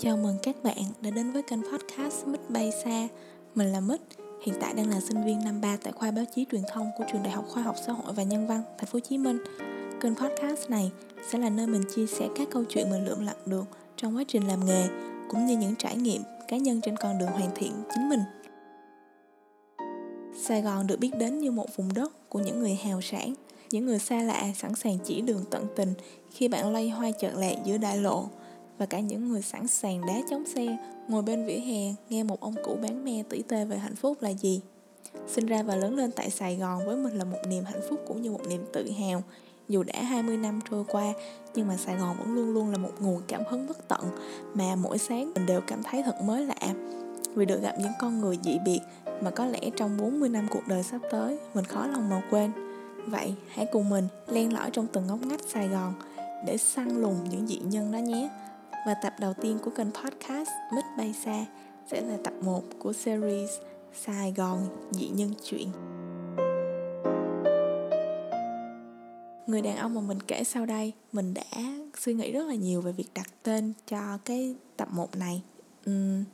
Chào 0.00 0.16
mừng 0.16 0.36
các 0.42 0.62
bạn 0.62 0.82
đã 1.00 1.10
đến 1.10 1.32
với 1.32 1.42
kênh 1.42 1.62
podcast 1.62 2.26
Mít 2.26 2.40
Bay 2.48 2.72
Xa. 2.84 3.08
Mình 3.54 3.72
là 3.72 3.80
Mít, 3.80 4.00
hiện 4.42 4.54
tại 4.60 4.74
đang 4.74 4.90
là 4.90 5.00
sinh 5.00 5.24
viên 5.24 5.44
năm 5.44 5.60
3 5.60 5.76
tại 5.82 5.92
khoa 5.92 6.10
báo 6.10 6.24
chí 6.34 6.46
truyền 6.52 6.62
thông 6.72 6.90
của 6.98 7.04
trường 7.12 7.22
Đại 7.22 7.32
học 7.32 7.44
Khoa 7.48 7.62
học 7.62 7.76
Xã 7.86 7.92
hội 7.92 8.14
và 8.14 8.22
Nhân 8.22 8.46
văn, 8.46 8.62
Thành 8.78 8.86
phố 8.86 8.90
Hồ 8.92 9.00
Chí 9.00 9.18
Minh. 9.18 9.38
Kênh 10.00 10.14
podcast 10.14 10.70
này 10.70 10.90
sẽ 11.30 11.38
là 11.38 11.50
nơi 11.50 11.66
mình 11.66 11.82
chia 11.94 12.06
sẻ 12.06 12.28
các 12.36 12.48
câu 12.50 12.64
chuyện 12.68 12.90
mình 12.90 13.04
lượm 13.04 13.26
lặt 13.26 13.46
được 13.46 13.64
trong 13.96 14.16
quá 14.16 14.24
trình 14.28 14.48
làm 14.48 14.66
nghề, 14.66 14.88
cũng 15.28 15.46
như 15.46 15.56
những 15.56 15.74
trải 15.76 15.96
nghiệm 15.96 16.22
cá 16.48 16.56
nhân 16.56 16.80
trên 16.80 16.96
con 16.96 17.18
đường 17.18 17.30
hoàn 17.30 17.50
thiện 17.54 17.72
chính 17.94 18.08
mình. 18.08 18.20
Sài 20.42 20.62
Gòn 20.62 20.86
được 20.86 21.00
biết 21.00 21.10
đến 21.18 21.38
như 21.38 21.50
một 21.50 21.76
vùng 21.76 21.94
đất 21.94 22.28
của 22.28 22.38
những 22.38 22.60
người 22.60 22.74
hào 22.74 23.00
sản, 23.00 23.34
những 23.70 23.86
người 23.86 23.98
xa 23.98 24.22
lạ 24.22 24.52
sẵn 24.56 24.74
sàng 24.74 24.98
chỉ 25.04 25.20
đường 25.20 25.44
tận 25.50 25.66
tình 25.76 25.94
khi 26.30 26.48
bạn 26.48 26.72
loay 26.72 26.88
hoay 26.88 27.12
chợt 27.20 27.32
lẹ 27.36 27.56
giữa 27.64 27.78
đại 27.78 27.98
lộ 27.98 28.28
và 28.78 28.86
cả 28.86 29.00
những 29.00 29.28
người 29.28 29.42
sẵn 29.42 29.68
sàng 29.68 30.06
đá 30.06 30.14
chống 30.30 30.44
xe, 30.46 30.76
ngồi 31.08 31.22
bên 31.22 31.46
vỉa 31.46 31.58
hè, 31.58 31.94
nghe 32.08 32.22
một 32.22 32.40
ông 32.40 32.54
cụ 32.64 32.76
bán 32.82 33.04
me 33.04 33.22
tỉ 33.28 33.42
tê 33.42 33.64
về 33.64 33.78
hạnh 33.78 33.96
phúc 33.96 34.18
là 34.20 34.28
gì? 34.28 34.60
Sinh 35.28 35.46
ra 35.46 35.62
và 35.62 35.76
lớn 35.76 35.96
lên 35.96 36.10
tại 36.10 36.30
Sài 36.30 36.56
Gòn 36.56 36.86
với 36.86 36.96
mình 36.96 37.18
là 37.18 37.24
một 37.24 37.38
niềm 37.48 37.64
hạnh 37.64 37.80
phúc 37.90 38.00
cũng 38.08 38.22
như 38.22 38.30
một 38.30 38.40
niềm 38.48 38.64
tự 38.72 38.90
hào. 38.90 39.22
Dù 39.68 39.82
đã 39.82 40.02
20 40.02 40.36
năm 40.36 40.60
trôi 40.70 40.84
qua, 40.88 41.12
nhưng 41.54 41.68
mà 41.68 41.76
Sài 41.76 41.96
Gòn 41.96 42.16
vẫn 42.18 42.34
luôn 42.34 42.50
luôn 42.54 42.70
là 42.70 42.78
một 42.78 42.92
nguồn 43.00 43.22
cảm 43.28 43.42
hứng 43.48 43.66
bất 43.66 43.88
tận, 43.88 44.00
mà 44.54 44.76
mỗi 44.76 44.98
sáng 44.98 45.32
mình 45.34 45.46
đều 45.46 45.60
cảm 45.60 45.82
thấy 45.82 46.02
thật 46.02 46.22
mới 46.22 46.44
lạ. 46.44 46.74
Vì 47.34 47.44
được 47.44 47.62
gặp 47.62 47.74
những 47.78 47.92
con 47.98 48.20
người 48.20 48.38
dị 48.44 48.58
biệt 48.64 48.80
mà 49.20 49.30
có 49.30 49.46
lẽ 49.46 49.70
trong 49.76 49.96
40 49.96 50.28
năm 50.28 50.46
cuộc 50.50 50.68
đời 50.68 50.82
sắp 50.82 51.00
tới, 51.10 51.38
mình 51.54 51.64
khó 51.64 51.86
lòng 51.86 52.08
mà 52.08 52.22
quên. 52.30 52.52
Vậy, 53.06 53.34
hãy 53.48 53.66
cùng 53.72 53.88
mình 53.88 54.08
len 54.28 54.52
lỏi 54.52 54.70
trong 54.70 54.86
từng 54.86 55.06
ngóc 55.06 55.18
ngách 55.22 55.40
Sài 55.48 55.68
Gòn 55.68 55.94
để 56.46 56.56
săn 56.56 57.00
lùng 57.00 57.16
những 57.30 57.46
dị 57.46 57.58
nhân 57.58 57.92
đó 57.92 57.98
nhé 57.98 58.30
và 58.88 58.94
tập 58.94 59.14
đầu 59.20 59.34
tiên 59.34 59.58
của 59.64 59.70
kênh 59.70 59.90
podcast 59.90 60.48
Mít 60.74 60.84
Bay 60.96 61.14
Xa 61.24 61.46
sẽ 61.90 62.00
là 62.00 62.16
tập 62.24 62.34
1 62.42 62.62
của 62.78 62.92
series 62.92 63.50
Sài 63.94 64.32
Gòn 64.32 64.68
dị 64.90 65.08
nhân 65.08 65.34
chuyện. 65.44 65.68
Người 69.46 69.62
đàn 69.62 69.76
ông 69.76 69.94
mà 69.94 70.00
mình 70.00 70.18
kể 70.26 70.44
sau 70.44 70.66
đây, 70.66 70.92
mình 71.12 71.34
đã 71.34 71.42
suy 71.98 72.14
nghĩ 72.14 72.32
rất 72.32 72.46
là 72.46 72.54
nhiều 72.54 72.80
về 72.80 72.92
việc 72.92 73.08
đặt 73.14 73.26
tên 73.42 73.72
cho 73.86 74.18
cái 74.24 74.54
tập 74.76 74.88
1 74.92 75.16
này. 75.16 75.42
Uhm, 75.90 76.24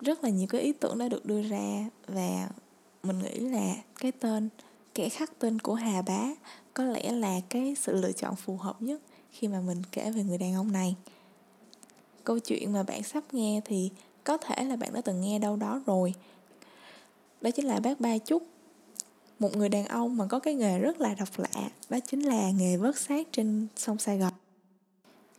rất 0.00 0.24
là 0.24 0.30
nhiều 0.30 0.46
cái 0.46 0.60
ý 0.60 0.72
tưởng 0.72 0.98
đã 0.98 1.08
được 1.08 1.26
đưa 1.26 1.42
ra 1.42 1.84
và 2.06 2.48
mình 3.02 3.18
nghĩ 3.18 3.38
là 3.38 3.74
cái 4.00 4.12
tên 4.12 4.48
kẻ 4.94 5.08
khắc 5.08 5.38
tên 5.38 5.58
của 5.58 5.74
Hà 5.74 6.02
Bá 6.02 6.28
có 6.74 6.84
lẽ 6.84 7.12
là 7.12 7.40
cái 7.48 7.74
sự 7.80 8.00
lựa 8.00 8.12
chọn 8.12 8.36
phù 8.36 8.56
hợp 8.56 8.82
nhất 8.82 9.00
khi 9.30 9.48
mà 9.48 9.60
mình 9.60 9.82
kể 9.92 10.10
về 10.10 10.24
người 10.24 10.38
đàn 10.38 10.54
ông 10.54 10.72
này 10.72 10.96
câu 12.30 12.38
chuyện 12.38 12.72
mà 12.72 12.82
bạn 12.82 13.02
sắp 13.02 13.24
nghe 13.32 13.60
thì 13.64 13.90
có 14.24 14.36
thể 14.36 14.64
là 14.64 14.76
bạn 14.76 14.92
đã 14.92 15.00
từng 15.00 15.20
nghe 15.20 15.38
đâu 15.38 15.56
đó 15.56 15.80
rồi. 15.86 16.14
Đó 17.40 17.50
chính 17.50 17.66
là 17.66 17.80
bác 17.80 18.00
ba 18.00 18.18
chúc 18.18 18.42
một 19.38 19.56
người 19.56 19.68
đàn 19.68 19.86
ông 19.86 20.16
mà 20.16 20.26
có 20.26 20.38
cái 20.38 20.54
nghề 20.54 20.78
rất 20.78 21.00
là 21.00 21.14
độc 21.14 21.28
lạ 21.36 21.70
đó 21.88 21.98
chính 22.06 22.20
là 22.20 22.50
nghề 22.50 22.76
vớt 22.76 22.98
xác 22.98 23.32
trên 23.32 23.66
sông 23.76 23.98
sài 23.98 24.18
gòn. 24.18 24.32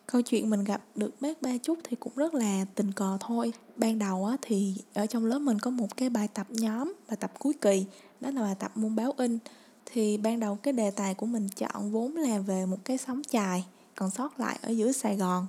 Câu 0.06 0.22
chuyện 0.22 0.50
mình 0.50 0.64
gặp 0.64 0.82
được 0.96 1.22
bác 1.22 1.42
ba 1.42 1.58
chúc 1.58 1.80
thì 1.84 1.96
cũng 2.00 2.14
rất 2.16 2.34
là 2.34 2.66
tình 2.76 2.92
cờ 2.92 3.18
thôi. 3.20 3.54
Ban 3.76 4.00
đầu 4.00 4.26
á, 4.26 4.38
thì 4.42 4.76
ở 4.94 5.06
trong 5.06 5.26
lớp 5.26 5.40
mình 5.40 5.60
có 5.60 5.72
một 5.72 5.98
cái 5.98 6.10
bài 6.10 6.28
tập 6.34 6.48
nhóm 6.50 6.94
bài 7.08 7.18
tập 7.18 7.32
cuối 7.40 7.54
kỳ 7.62 7.86
đó 8.22 8.32
là 8.32 8.42
bài 8.42 8.56
tập 8.60 8.72
môn 8.76 8.96
báo 8.96 9.14
in. 9.18 9.38
Thì 9.86 10.18
ban 10.18 10.40
đầu 10.40 10.56
cái 10.56 10.74
đề 10.74 10.92
tài 10.92 11.14
của 11.14 11.26
mình 11.26 11.48
chọn 11.56 11.92
vốn 11.92 12.16
là 12.16 12.40
về 12.40 12.66
một 12.66 12.78
cái 12.84 12.98
sóng 12.98 13.22
chài 13.30 13.66
còn 14.02 14.12
sót 14.12 14.40
lại 14.40 14.60
ở 14.62 14.70
giữa 14.70 14.92
sài 14.92 15.18
gòn. 15.18 15.48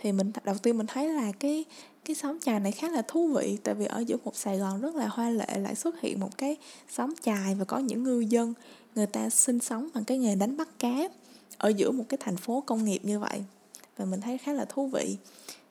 Thì 0.00 0.12
mình 0.12 0.32
đầu 0.44 0.56
tiên 0.58 0.78
mình 0.78 0.86
thấy 0.86 1.08
là 1.08 1.32
cái 1.32 1.64
cái 2.04 2.16
xóm 2.16 2.40
chài 2.40 2.60
này 2.60 2.72
khá 2.72 2.88
là 2.88 3.02
thú 3.08 3.28
vị, 3.28 3.58
tại 3.64 3.74
vì 3.74 3.86
ở 3.86 4.00
giữa 4.00 4.16
một 4.24 4.36
Sài 4.36 4.58
Gòn 4.58 4.80
rất 4.80 4.94
là 4.94 5.06
hoa 5.06 5.30
lệ 5.30 5.58
lại 5.58 5.74
xuất 5.74 6.00
hiện 6.00 6.20
một 6.20 6.38
cái 6.38 6.56
xóm 6.90 7.14
chài 7.22 7.54
và 7.54 7.64
có 7.64 7.78
những 7.78 8.04
ngư 8.04 8.20
dân, 8.20 8.54
người 8.94 9.06
ta 9.06 9.30
sinh 9.30 9.60
sống 9.60 9.88
bằng 9.94 10.04
cái 10.04 10.18
nghề 10.18 10.34
đánh 10.36 10.56
bắt 10.56 10.68
cá 10.78 11.08
ở 11.58 11.68
giữa 11.68 11.90
một 11.90 12.04
cái 12.08 12.18
thành 12.20 12.36
phố 12.36 12.62
công 12.66 12.84
nghiệp 12.84 13.00
như 13.02 13.18
vậy. 13.20 13.44
Và 13.96 14.04
mình 14.04 14.20
thấy 14.20 14.38
khá 14.38 14.52
là 14.52 14.64
thú 14.64 14.86
vị. 14.86 15.16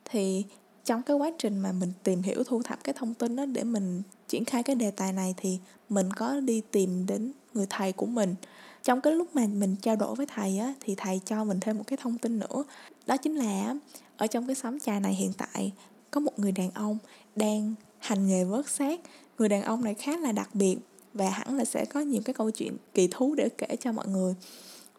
Thì 0.05 0.43
trong 0.85 1.03
cái 1.03 1.17
quá 1.17 1.31
trình 1.37 1.59
mà 1.59 1.71
mình 1.71 1.91
tìm 2.03 2.21
hiểu, 2.21 2.43
thu 2.43 2.61
thập 2.61 2.83
cái 2.83 2.93
thông 2.93 3.13
tin 3.13 3.35
đó 3.35 3.45
để 3.45 3.63
mình 3.63 4.01
triển 4.27 4.45
khai 4.45 4.63
cái 4.63 4.75
đề 4.75 4.91
tài 4.91 5.13
này 5.13 5.33
thì 5.37 5.59
mình 5.89 6.13
có 6.13 6.39
đi 6.39 6.61
tìm 6.71 7.05
đến 7.05 7.31
người 7.53 7.65
thầy 7.69 7.91
của 7.91 8.05
mình 8.05 8.35
trong 8.83 9.01
cái 9.01 9.13
lúc 9.13 9.35
mà 9.35 9.47
mình 9.47 9.75
trao 9.81 9.95
đổi 9.95 10.15
với 10.15 10.25
thầy 10.25 10.57
á, 10.57 10.73
thì 10.79 10.95
thầy 10.97 11.21
cho 11.25 11.43
mình 11.43 11.59
thêm 11.59 11.77
một 11.77 11.83
cái 11.87 11.97
thông 12.01 12.17
tin 12.17 12.39
nữa. 12.39 12.63
Đó 13.05 13.17
chính 13.17 13.35
là 13.35 13.75
ở 14.17 14.27
trong 14.27 14.47
cái 14.47 14.55
xóm 14.55 14.79
trà 14.79 14.99
này 14.99 15.13
hiện 15.13 15.31
tại, 15.37 15.71
có 16.11 16.19
một 16.19 16.39
người 16.39 16.51
đàn 16.51 16.71
ông 16.71 16.97
đang 17.35 17.73
hành 17.99 18.27
nghề 18.27 18.43
vớt 18.43 18.69
xác. 18.69 18.99
Người 19.37 19.49
đàn 19.49 19.61
ông 19.61 19.83
này 19.83 19.93
khá 19.93 20.17
là 20.17 20.31
đặc 20.31 20.49
biệt 20.53 20.77
và 21.13 21.29
hẳn 21.29 21.57
là 21.57 21.65
sẽ 21.65 21.85
có 21.85 21.99
nhiều 21.99 22.21
cái 22.25 22.33
câu 22.33 22.51
chuyện 22.51 22.77
kỳ 22.93 23.07
thú 23.11 23.35
để 23.35 23.49
kể 23.49 23.75
cho 23.79 23.91
mọi 23.91 24.07
người. 24.07 24.35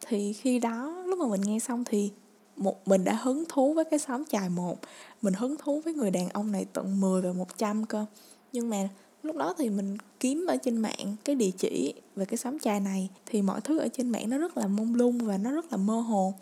Thì 0.07 0.33
khi 0.33 0.59
đó, 0.59 1.03
lúc 1.05 1.19
mà 1.19 1.27
mình 1.27 1.41
nghe 1.41 1.59
xong 1.59 1.83
thì 1.83 2.11
một, 2.55 2.87
mình 2.87 3.03
đã 3.03 3.13
hứng 3.13 3.43
thú 3.49 3.73
với 3.73 3.85
cái 3.85 3.99
xóm 3.99 4.23
chài 4.25 4.49
một. 4.49 4.79
Mình 5.21 5.33
hứng 5.33 5.55
thú 5.57 5.81
với 5.85 5.93
người 5.93 6.11
đàn 6.11 6.29
ông 6.29 6.51
này 6.51 6.65
tận 6.73 7.01
10 7.01 7.21
và 7.21 7.33
100 7.33 7.85
cơ. 7.85 8.05
Nhưng 8.51 8.69
mà 8.69 8.89
lúc 9.25 9.35
đó 9.35 9.53
thì 9.57 9.69
mình 9.69 9.97
kiếm 10.19 10.45
ở 10.47 10.57
trên 10.57 10.77
mạng 10.77 11.15
cái 11.25 11.35
địa 11.35 11.51
chỉ 11.57 11.93
về 12.15 12.25
cái 12.25 12.37
xóm 12.37 12.59
chài 12.59 12.79
này 12.79 13.09
thì 13.25 13.41
mọi 13.41 13.61
thứ 13.61 13.77
ở 13.77 13.87
trên 13.87 14.09
mạng 14.09 14.29
nó 14.29 14.37
rất 14.37 14.57
là 14.57 14.67
mông 14.67 14.95
lung 14.95 15.17
và 15.17 15.37
nó 15.37 15.51
rất 15.51 15.71
là 15.71 15.77
mơ 15.77 15.99
hồ. 15.99 16.33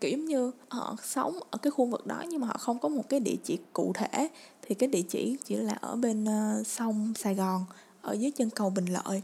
Kiểu 0.00 0.10
giống 0.10 0.24
như 0.24 0.50
họ 0.68 0.96
sống 1.04 1.38
ở 1.50 1.58
cái 1.58 1.70
khu 1.70 1.86
vực 1.86 2.06
đó 2.06 2.24
nhưng 2.28 2.40
mà 2.40 2.46
họ 2.46 2.56
không 2.58 2.78
có 2.78 2.88
một 2.88 3.08
cái 3.08 3.20
địa 3.20 3.36
chỉ 3.44 3.58
cụ 3.72 3.92
thể 3.94 4.28
thì 4.62 4.74
cái 4.74 4.88
địa 4.88 5.02
chỉ 5.02 5.36
chỉ 5.44 5.56
là 5.56 5.72
ở 5.72 5.96
bên 5.96 6.24
uh, 6.24 6.66
sông 6.66 7.12
Sài 7.16 7.34
Gòn 7.34 7.64
ở 8.02 8.12
dưới 8.12 8.30
chân 8.30 8.50
cầu 8.50 8.70
Bình 8.70 8.86
Lợi. 8.86 9.22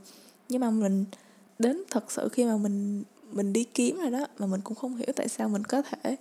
Nhưng 0.48 0.60
mà 0.60 0.70
mình 0.70 1.04
đến 1.58 1.82
thật 1.90 2.12
sự 2.12 2.28
khi 2.28 2.44
mà 2.44 2.56
mình 2.56 3.02
mình 3.32 3.52
đi 3.52 3.64
kiếm 3.64 4.00
rồi 4.00 4.10
đó 4.10 4.26
mà 4.38 4.46
mình 4.46 4.60
cũng 4.60 4.74
không 4.74 4.96
hiểu 4.96 5.08
tại 5.16 5.28
sao 5.28 5.48
mình 5.48 5.64
có 5.64 5.82
thể 5.82 6.16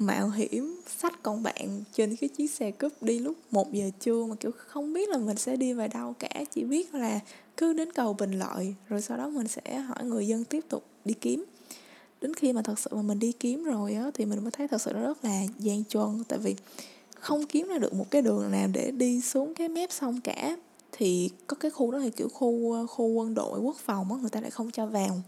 mạo 0.00 0.30
hiểm 0.30 0.80
sách 0.98 1.22
con 1.22 1.42
bạn 1.42 1.82
trên 1.92 2.16
cái 2.16 2.28
chiếc 2.28 2.50
xe 2.50 2.70
cúp 2.70 3.02
đi 3.02 3.18
lúc 3.18 3.36
một 3.50 3.72
giờ 3.72 3.90
trưa 4.00 4.26
mà, 4.26 4.34
kiểu, 4.34 4.50
không 4.56 4.92
biết 4.92 5.08
là 5.08 5.18
mình 5.18 5.36
sẽ 5.36 5.56
đi 5.56 5.72
về 5.72 5.88
đâu 5.88 6.14
cả, 6.18 6.44
chỉ 6.50 6.64
biết 6.64 6.94
là 6.94 7.20
cứ 7.56 7.72
đến 7.72 7.92
cầu 7.92 8.12
bình 8.12 8.32
lợi, 8.38 8.74
rồi 8.88 9.00
sau 9.00 9.18
đó 9.18 9.28
mình 9.28 9.48
sẽ 9.48 9.78
hỏi 9.78 10.04
người 10.04 10.26
dân 10.26 10.44
tiếp 10.44 10.64
tục 10.68 10.84
đi 11.04 11.14
kiếm. 11.20 11.44
Đến 12.20 12.34
khi 12.34 12.52
mà 12.52 12.62
thật 12.62 12.78
sự 12.78 12.90
mà 12.92 13.02
mình 13.02 13.18
đi 13.18 13.32
kiếm 13.32 13.64
rồi 13.64 13.94
á, 13.94 14.10
thì 14.14 14.24
mình 14.24 14.42
mới 14.42 14.50
thấy 14.50 14.68
thật 14.68 14.80
sự 14.80 14.92
nó 14.92 15.00
rất 15.00 15.24
là 15.24 15.42
gian 15.58 15.84
truân, 15.84 16.24
tại 16.28 16.38
vì 16.38 16.54
không 17.14 17.46
kiếm 17.46 17.68
ra 17.68 17.78
được 17.78 17.94
một 17.94 18.10
cái 18.10 18.22
đường 18.22 18.50
nào 18.50 18.68
để 18.72 18.90
đi 18.90 19.20
xuống 19.20 19.54
cái 19.54 19.68
mép 19.68 19.92
sông 19.92 20.20
cả. 20.20 20.56
Thì 20.92 21.30
có 21.46 21.56
cái 21.60 21.70
khu 21.70 21.92
đó 21.92 21.98
thì, 22.02 22.10
kiểu, 22.10 22.28
khu 22.28 22.72
ờ, 22.72 22.86
khu 22.86 23.06
quân 23.06 23.34
đội, 23.34 23.60
quốc 23.60 23.76
phòng 23.76 24.12
á, 24.12 24.18
người 24.20 24.30
ta 24.30 24.40
lại 24.40 24.50
không 24.50 24.70
cho 24.70 24.86
vào. 24.86 25.22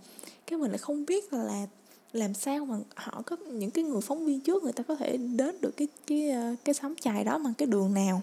Cái 0.47 0.59
mình 0.59 0.71
lại 0.71 0.78
không 0.78 1.06
biết 1.06 1.33
là 1.33 1.66
làm 2.12 2.34
sao 2.34 2.65
mà 2.65 2.77
họ 2.95 3.23
có 3.27 3.37
những 3.37 3.71
cái 3.71 3.84
người 3.84 4.00
phóng 4.00 4.25
viên 4.27 4.41
trước 4.41 4.62
người 4.62 4.73
ta 4.73 4.83
có 4.83 4.97
thể 4.97 5.17
đến 5.17 5.56
được 5.61 5.77
cái 5.77 5.89
cái 6.06 6.31
ờ, 6.31 6.55
cái 6.65 6.75
xóm 6.75 6.95
chài 7.00 7.25
đó 7.25 7.39
bằng 7.39 7.55
cái 7.55 7.67
đường 7.67 7.95
nào? 7.95 8.23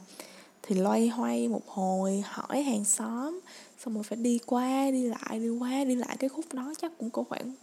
Thì 0.61 0.75
loay 0.75 1.07
hoay 1.07 1.47
một 1.47 1.67
hồi, 1.67 2.23
hỏi 2.25 2.61
hàng 2.61 2.85
xóm, 2.85 3.39
xong 3.85 3.93
rồi 3.93 4.03
phải 4.03 4.17
đi 4.17 4.39
qua, 4.45 4.91
đi 4.91 5.03
lại, 5.03 5.39
đi 5.39 5.49
qua, 5.49 5.83
đi 5.83 5.95
lại 5.95 6.17
cái 6.19 6.29
khúc 6.29 6.45
đó 6.53 6.73
chắc 6.81 6.97
cũng 6.97 7.09
có 7.09 7.23
khoảng 7.29 7.53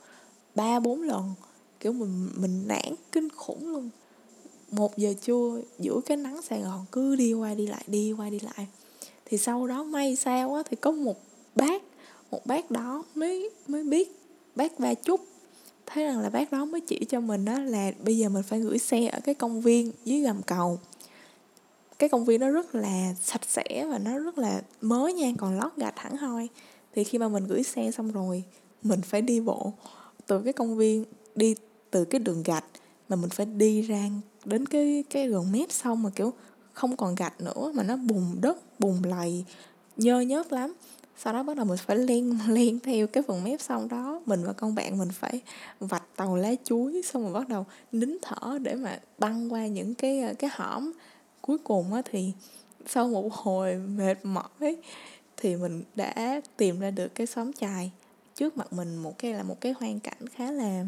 ba, 0.54 0.80
bốn 0.80 1.02
lần. 1.02 1.34
Kiểu 1.80 1.92
mình 1.92 2.28
mình 2.36 2.68
nản, 2.68 2.94
kinh 3.12 3.28
khủng 3.28 3.72
luôn. 3.72 3.90
Một 4.70 4.96
giờ 4.96 5.14
trưa, 5.22 5.60
giữa 5.78 6.00
cái 6.06 6.16
nắng 6.16 6.42
sài 6.42 6.60
gòn 6.60 6.84
cứ 6.92 7.16
đi 7.16 7.32
qua, 7.32 7.54
đi 7.54 7.66
lại, 7.66 7.84
đi 7.86 8.12
qua, 8.12 8.30
đi 8.30 8.40
lại. 8.40 8.66
Thì 9.24 9.38
sau 9.38 9.66
đó 9.66 9.84
may 9.84 10.16
sao 10.16 10.54
á, 10.54 10.62
thì 10.70 10.76
có 10.76 10.90
một 10.90 11.20
bác 11.54 11.82
một 12.30 12.46
bác 12.46 12.70
đó 12.70 13.04
mới 13.14 13.50
mới 13.68 13.84
biết, 13.84 14.20
bác 14.54 14.78
ba 14.78 14.94
chút 14.94 15.20
thấy 15.86 16.04
rằng 16.04 16.20
là 16.20 16.30
bác 16.30 16.52
đó 16.52 16.64
mới 16.64 16.80
chỉ 16.80 17.00
cho 17.08 17.20
mình 17.20 17.44
đó 17.44 17.58
là 17.58 17.92
bây 18.04 18.18
giờ 18.18 18.28
mình 18.28 18.42
phải 18.42 18.60
gửi 18.60 18.78
xe 18.78 19.06
ở 19.06 19.20
cái 19.20 19.34
công 19.34 19.60
viên 19.60 19.92
dưới 20.04 20.20
gầm 20.20 20.42
cầu. 20.42 20.78
Cái 21.98 22.08
công 22.08 22.24
viên 22.24 22.40
nó 22.40 22.50
rất 22.50 22.74
là 22.74 23.14
sạch 23.22 23.44
sẽ 23.46 23.86
và 23.90 23.98
nó 23.98 24.18
rất 24.18 24.38
là 24.38 24.62
mới 24.80 25.12
nha, 25.12 25.32
còn 25.38 25.58
lót 25.58 25.76
gạch 25.76 25.98
hẳn 25.98 26.16
hoi. 26.16 26.48
Thì 26.94 27.04
khi 27.04 27.18
mà 27.18 27.28
mình 27.28 27.46
gửi 27.46 27.62
xe 27.62 27.90
xong 27.90 28.12
rồi, 28.12 28.42
mình 28.82 29.02
phải 29.02 29.22
đi 29.22 29.40
bộ 29.40 29.72
từ 30.26 30.42
cái 30.42 30.52
công 30.52 30.76
viên, 30.76 31.04
đi 31.34 31.54
từ 31.90 32.04
cái 32.04 32.18
đường 32.18 32.42
gạch 32.42 32.64
mà 33.08 33.16
mình 33.16 33.30
phải 33.30 33.46
đi 33.46 33.82
ra 33.82 34.08
đến 34.44 34.66
cái 34.66 35.04
cái 35.10 35.28
gần 35.28 35.52
mép 35.52 35.72
xong 35.72 36.02
mà, 36.02 36.10
kiểu, 36.10 36.32
không 36.72 36.96
còn 36.96 37.14
gạch 37.14 37.40
nữa 37.40 37.72
mà 37.74 37.82
nó 37.82 37.96
bùn 37.96 38.22
đất, 38.40 38.80
bùn 38.80 39.02
lầy, 39.02 39.44
nhơ 39.96 40.20
nhớt 40.20 40.52
lắm 40.52 40.74
sau 41.18 41.32
đó 41.32 41.42
bắt 41.42 41.56
đầu 41.56 41.66
mình 41.66 41.78
phải 41.78 41.96
len 41.96 42.38
len 42.48 42.80
theo 42.84 43.06
cái 43.06 43.22
phần 43.26 43.44
mép 43.44 43.60
xong 43.60 43.88
đó. 43.88 44.20
Mình 44.26 44.44
và 44.44 44.52
con 44.52 44.74
bạn 44.74 44.98
mình 44.98 45.08
phải 45.12 45.40
vạch 45.80 46.16
tàu 46.16 46.36
lá 46.36 46.50
chuối 46.64 47.02
xong 47.04 47.22
rồi 47.22 47.32
bắt 47.32 47.48
đầu 47.48 47.66
nín 47.92 48.18
thở 48.22 48.58
để 48.58 48.74
mà 48.74 48.98
băng 49.18 49.52
qua 49.52 49.66
những 49.66 49.94
cái 49.94 50.20
ờ, 50.20 50.34
cái 50.34 50.50
hõm. 50.52 50.92
Cuối 51.40 51.58
cùng 51.58 51.94
á 51.94 52.02
thì 52.10 52.32
sau 52.86 53.08
một 53.08 53.32
hồi 53.32 53.74
mệt 53.74 54.18
mỏi 54.22 54.76
thì 55.36 55.56
mình 55.56 55.82
đã 55.94 56.40
tìm 56.56 56.80
ra 56.80 56.90
được 56.90 57.14
cái 57.14 57.26
xóm 57.26 57.52
chài 57.52 57.90
trước 58.34 58.56
mặt 58.56 58.72
mình 58.72 58.96
một 58.96 59.18
cái 59.18 59.32
là 59.32 59.42
một 59.42 59.60
cái 59.60 59.74
hoang 59.78 60.00
cảnh 60.00 60.28
khá 60.34 60.50
là 60.50 60.84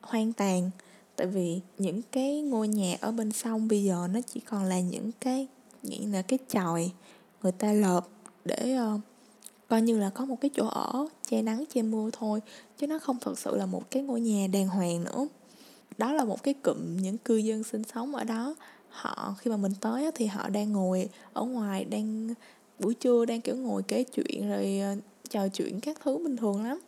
hoang 0.00 0.32
tàn. 0.32 0.70
Tại 1.16 1.26
vì 1.26 1.60
những 1.78 2.00
cái 2.12 2.40
ngôi 2.40 2.68
nhà 2.68 2.96
ở 3.00 3.12
bên 3.12 3.32
sông 3.32 3.68
bây 3.68 3.84
giờ 3.84 4.08
nó 4.12 4.20
chỉ 4.32 4.40
còn 4.40 4.64
là 4.64 4.80
những 4.80 5.10
cái 5.20 5.46
nghĩa 5.82 6.06
là 6.06 6.22
cái 6.22 6.38
chòi 6.48 6.90
người 7.42 7.52
ta 7.52 7.72
lợp 7.72 8.08
để 8.44 8.78
uh, 8.94 9.00
coi 9.72 9.82
như 9.82 9.98
là 9.98 10.10
có 10.10 10.24
một 10.24 10.40
cái 10.40 10.50
chỗ 10.54 10.66
ở 10.66 11.06
che 11.28 11.42
nắng 11.42 11.64
che 11.74 11.82
mưa 11.82 12.10
thôi 12.12 12.40
chứ 12.78 12.86
nó 12.86 12.98
không 12.98 13.18
thực 13.20 13.38
sự 13.38 13.56
là 13.56 13.66
một 13.66 13.90
cái 13.90 14.02
ngôi 14.02 14.20
nhà 14.20 14.46
đàng 14.52 14.68
hoàng 14.68 15.04
nữa. 15.04 15.28
Đó 15.98 16.12
là 16.12 16.24
một 16.24 16.42
cái 16.42 16.54
cụm 16.54 16.96
những 16.96 17.18
cư 17.18 17.36
dân 17.36 17.64
sinh 17.64 17.82
sống 17.94 18.14
ở 18.14 18.24
đó. 18.24 18.54
Họ 18.88 19.34
khi 19.38 19.50
mà 19.50 19.56
mình 19.56 19.72
tới 19.80 20.10
thì 20.14 20.26
họ 20.26 20.48
đang 20.48 20.72
ngồi 20.72 21.08
ở 21.32 21.44
ngoài 21.44 21.84
đang 21.84 22.34
buổi 22.78 22.94
trưa 22.94 23.24
đang 23.24 23.40
kiểu 23.40 23.56
ngồi 23.56 23.82
kể 23.82 24.04
chuyện 24.04 24.48
rồi 24.48 24.78
ờ, 24.78 24.96
trò 25.30 25.48
chuyện 25.48 25.80
các 25.80 26.00
thứ 26.04 26.18
bình 26.18 26.36
thường 26.36 26.64
lắm. 26.64 26.80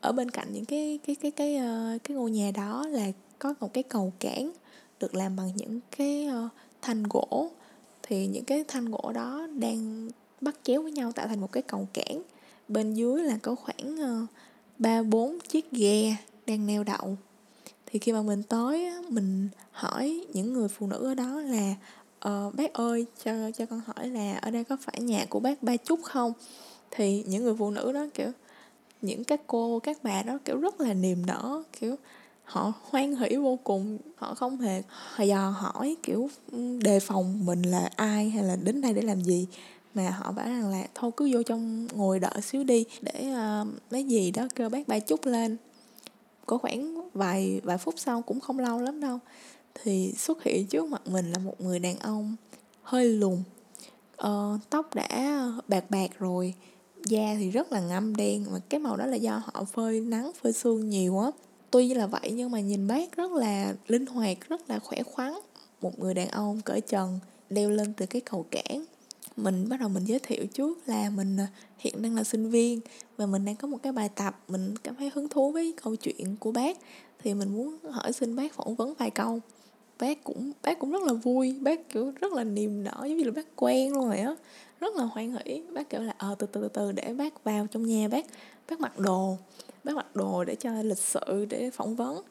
Ở 0.00 0.12
bên 0.12 0.30
cạnh 0.30 0.48
những 0.52 0.64
cái 0.64 0.98
cái 1.06 1.16
cái 1.16 1.30
cái 1.30 1.54
cái, 1.56 1.98
cái 1.98 2.16
ngôi 2.16 2.30
nhà 2.30 2.50
đó 2.54 2.86
là 2.86 3.06
có 3.38 3.54
một 3.60 3.72
cái 3.72 3.82
cầu 3.82 4.12
cảng 4.20 4.52
được 5.00 5.14
làm 5.14 5.36
bằng 5.36 5.50
những 5.56 5.80
cái 5.96 6.26
ờ, 6.26 6.48
thanh 6.82 7.02
gỗ. 7.10 7.50
Thì 8.02 8.26
những 8.26 8.44
cái 8.44 8.64
thanh 8.68 8.90
gỗ 8.90 9.12
đó 9.14 9.46
đang 9.58 10.08
bắt 10.40 10.56
chéo 10.62 10.82
với 10.82 10.92
nhau 10.92 11.12
tạo 11.12 11.28
thành 11.28 11.40
một 11.40 11.52
cái 11.52 11.62
cầu 11.62 11.88
cảng 11.92 12.22
bên 12.68 12.94
dưới 12.94 13.22
là 13.22 13.38
có 13.42 13.54
khoảng 13.54 13.96
ờ, 14.00 14.26
ba 14.78 15.02
bốn 15.02 15.38
chiếc 15.48 15.72
ghe 15.72 16.16
đang 16.46 16.66
neo 16.66 16.84
đậu. 16.84 17.16
Thì 17.86 17.98
khi 17.98 18.12
mà 18.12 18.22
mình 18.22 18.42
tới 18.42 18.90
mình 19.08 19.48
hỏi 19.70 20.26
những 20.32 20.52
người 20.52 20.68
phụ 20.68 20.86
nữ 20.86 21.06
ở 21.06 21.14
đó 21.14 21.40
là 21.40 21.74
ờ, 22.18 22.50
bác 22.54 22.72
ơi 22.72 23.06
cho 23.24 23.50
cho 23.50 23.66
con 23.66 23.80
hỏi 23.86 24.08
là 24.08 24.38
ở 24.42 24.50
đây 24.50 24.64
có 24.64 24.76
phải 24.80 25.00
nhà 25.00 25.26
của 25.28 25.40
bác 25.40 25.62
ba 25.62 25.76
chút 25.76 26.00
không? 26.02 26.32
Thì 26.90 27.24
những 27.26 27.42
người 27.42 27.54
phụ 27.58 27.70
nữ 27.70 27.92
đó 27.92 28.06
kiểu 28.14 28.30
những 29.02 29.24
các 29.24 29.40
cô 29.46 29.78
các 29.78 29.98
bà 30.02 30.22
đó 30.22 30.38
kiểu 30.44 30.56
rất 30.56 30.80
là 30.80 30.94
niềm 30.94 31.26
nở 31.26 31.62
kiểu 31.80 31.96
họ 32.44 32.72
hoan 32.82 33.16
hỷ 33.16 33.36
vô 33.36 33.58
cùng. 33.64 33.98
Họ 34.16 34.34
không 34.34 34.58
hề 34.58 34.82
dò 35.18 35.50
hỏi 35.50 35.96
kiểu 36.02 36.30
ừ, 36.52 36.78
đề 36.82 37.00
phòng 37.00 37.46
mình 37.46 37.62
là 37.62 37.90
ai 37.96 38.30
hay 38.30 38.44
là 38.44 38.56
đến 38.56 38.80
đây 38.80 38.92
để 38.92 39.02
làm 39.02 39.20
gì 39.20 39.46
mà 39.94 40.10
họ 40.10 40.32
bảo 40.32 40.46
rằng 40.46 40.70
là 40.70 40.86
thôi 40.94 41.10
cứ 41.16 41.30
vô 41.32 41.42
trong 41.42 41.86
ngồi 41.92 42.20
đợi 42.20 42.40
xíu 42.42 42.64
đi 42.64 42.84
để 43.00 43.32
uh, 43.32 43.68
mấy 43.90 44.04
gì 44.04 44.30
đó 44.30 44.48
kêu 44.54 44.68
bác 44.68 44.88
ba 44.88 44.98
chút 44.98 45.26
lên. 45.26 45.56
Có 46.46 46.58
khoảng 46.58 47.10
vài 47.14 47.60
vài 47.64 47.78
phút 47.78 47.94
sau 47.98 48.22
cũng 48.22 48.40
không 48.40 48.58
lâu 48.58 48.80
lắm 48.80 49.00
đâu 49.00 49.18
thì 49.74 50.12
xuất 50.16 50.42
hiện 50.42 50.66
trước 50.66 50.88
mặt 50.88 51.02
mình 51.06 51.32
là 51.32 51.38
một 51.38 51.60
người 51.60 51.78
đàn 51.78 51.98
ông 51.98 52.36
hơi 52.82 53.08
lùn 53.08 53.42
uh, 54.26 54.60
tóc 54.70 54.94
đã 54.94 55.42
bạc 55.68 55.90
bạc 55.90 56.10
rồi 56.18 56.54
da 57.04 57.34
thì 57.38 57.50
rất 57.50 57.72
là 57.72 57.80
ngâm 57.80 58.16
đen 58.16 58.46
mà 58.52 58.58
cái 58.68 58.80
màu 58.80 58.96
đó 58.96 59.06
là 59.06 59.16
do 59.16 59.42
họ 59.44 59.64
phơi 59.64 60.00
nắng 60.00 60.32
phơi 60.42 60.52
sương 60.52 60.90
nhiều 60.90 61.18
á. 61.18 61.30
Tuy 61.70 61.94
là 61.94 62.06
vậy 62.06 62.30
nhưng 62.32 62.50
mà 62.50 62.60
nhìn 62.60 62.86
bác 62.86 63.16
rất 63.16 63.32
là 63.32 63.74
linh 63.88 64.06
hoạt 64.06 64.48
rất 64.48 64.70
là 64.70 64.78
khỏe 64.78 65.02
khoắn 65.02 65.34
một 65.80 65.98
người 65.98 66.14
đàn 66.14 66.28
ông 66.28 66.60
cởi 66.60 66.80
trần 66.80 67.18
leo 67.48 67.70
lên 67.70 67.94
từ 67.94 68.06
cái 68.06 68.20
cầu 68.20 68.46
cảng 68.50 68.84
mình 69.42 69.68
bắt 69.68 69.80
đầu 69.80 69.88
mình 69.88 70.04
giới 70.04 70.18
thiệu 70.18 70.46
trước 70.46 70.78
là 70.86 71.10
mình 71.10 71.36
à, 71.36 71.46
hiện 71.78 72.02
đang 72.02 72.16
là 72.16 72.24
sinh 72.24 72.50
viên 72.50 72.80
và 73.16 73.26
mình 73.26 73.44
đang 73.44 73.56
có 73.56 73.68
một 73.68 73.78
cái 73.82 73.92
bài 73.92 74.08
tập. 74.08 74.40
Mình 74.48 74.74
cảm 74.82 74.94
thấy 74.96 75.10
hứng 75.14 75.28
thú 75.28 75.52
với 75.52 75.74
câu 75.82 75.96
chuyện 75.96 76.36
của 76.36 76.52
bác 76.52 76.78
thì 77.18 77.34
mình 77.34 77.56
muốn 77.56 77.78
hỏi 77.90 78.12
xin 78.12 78.36
bác 78.36 78.54
phỏng 78.54 78.74
vấn 78.74 78.94
vài 78.94 79.10
câu. 79.10 79.40
Bác 79.98 80.24
cũng 80.24 80.52
bác 80.62 80.78
cũng 80.78 80.92
rất 80.92 81.02
là 81.02 81.12
vui, 81.12 81.56
bác, 81.60 81.88
kiểu, 81.88 82.12
rất 82.20 82.32
là 82.32 82.44
niềm 82.44 82.84
nở, 82.84 82.96
giống 83.00 83.16
như 83.16 83.24
là 83.24 83.30
bác 83.30 83.56
quen 83.56 83.92
luôn 83.92 84.06
rồi 84.06 84.18
á, 84.18 84.36
rất 84.80 84.94
là 84.96 85.04
hoan 85.04 85.36
hỷ. 85.44 85.62
Bác 85.72 85.90
kiểu 85.90 86.00
là 86.00 86.14
ờ 86.18 86.34
từ 86.38 86.46
từ 86.46 86.68
từ 86.68 86.92
để 86.92 87.14
bác 87.14 87.44
vào 87.44 87.66
trong 87.70 87.86
nhà 87.86 88.08
bác. 88.08 88.26
Bác 88.70 88.80
mặc 88.80 88.98
đồ, 88.98 89.36
bác 89.84 89.96
mặc 89.96 90.16
đồ 90.16 90.44
để 90.44 90.54
cho 90.54 90.82
lịch 90.82 90.98
sự 90.98 91.46
để 91.48 91.70
phỏng 91.70 91.96
vấn. 91.96 92.22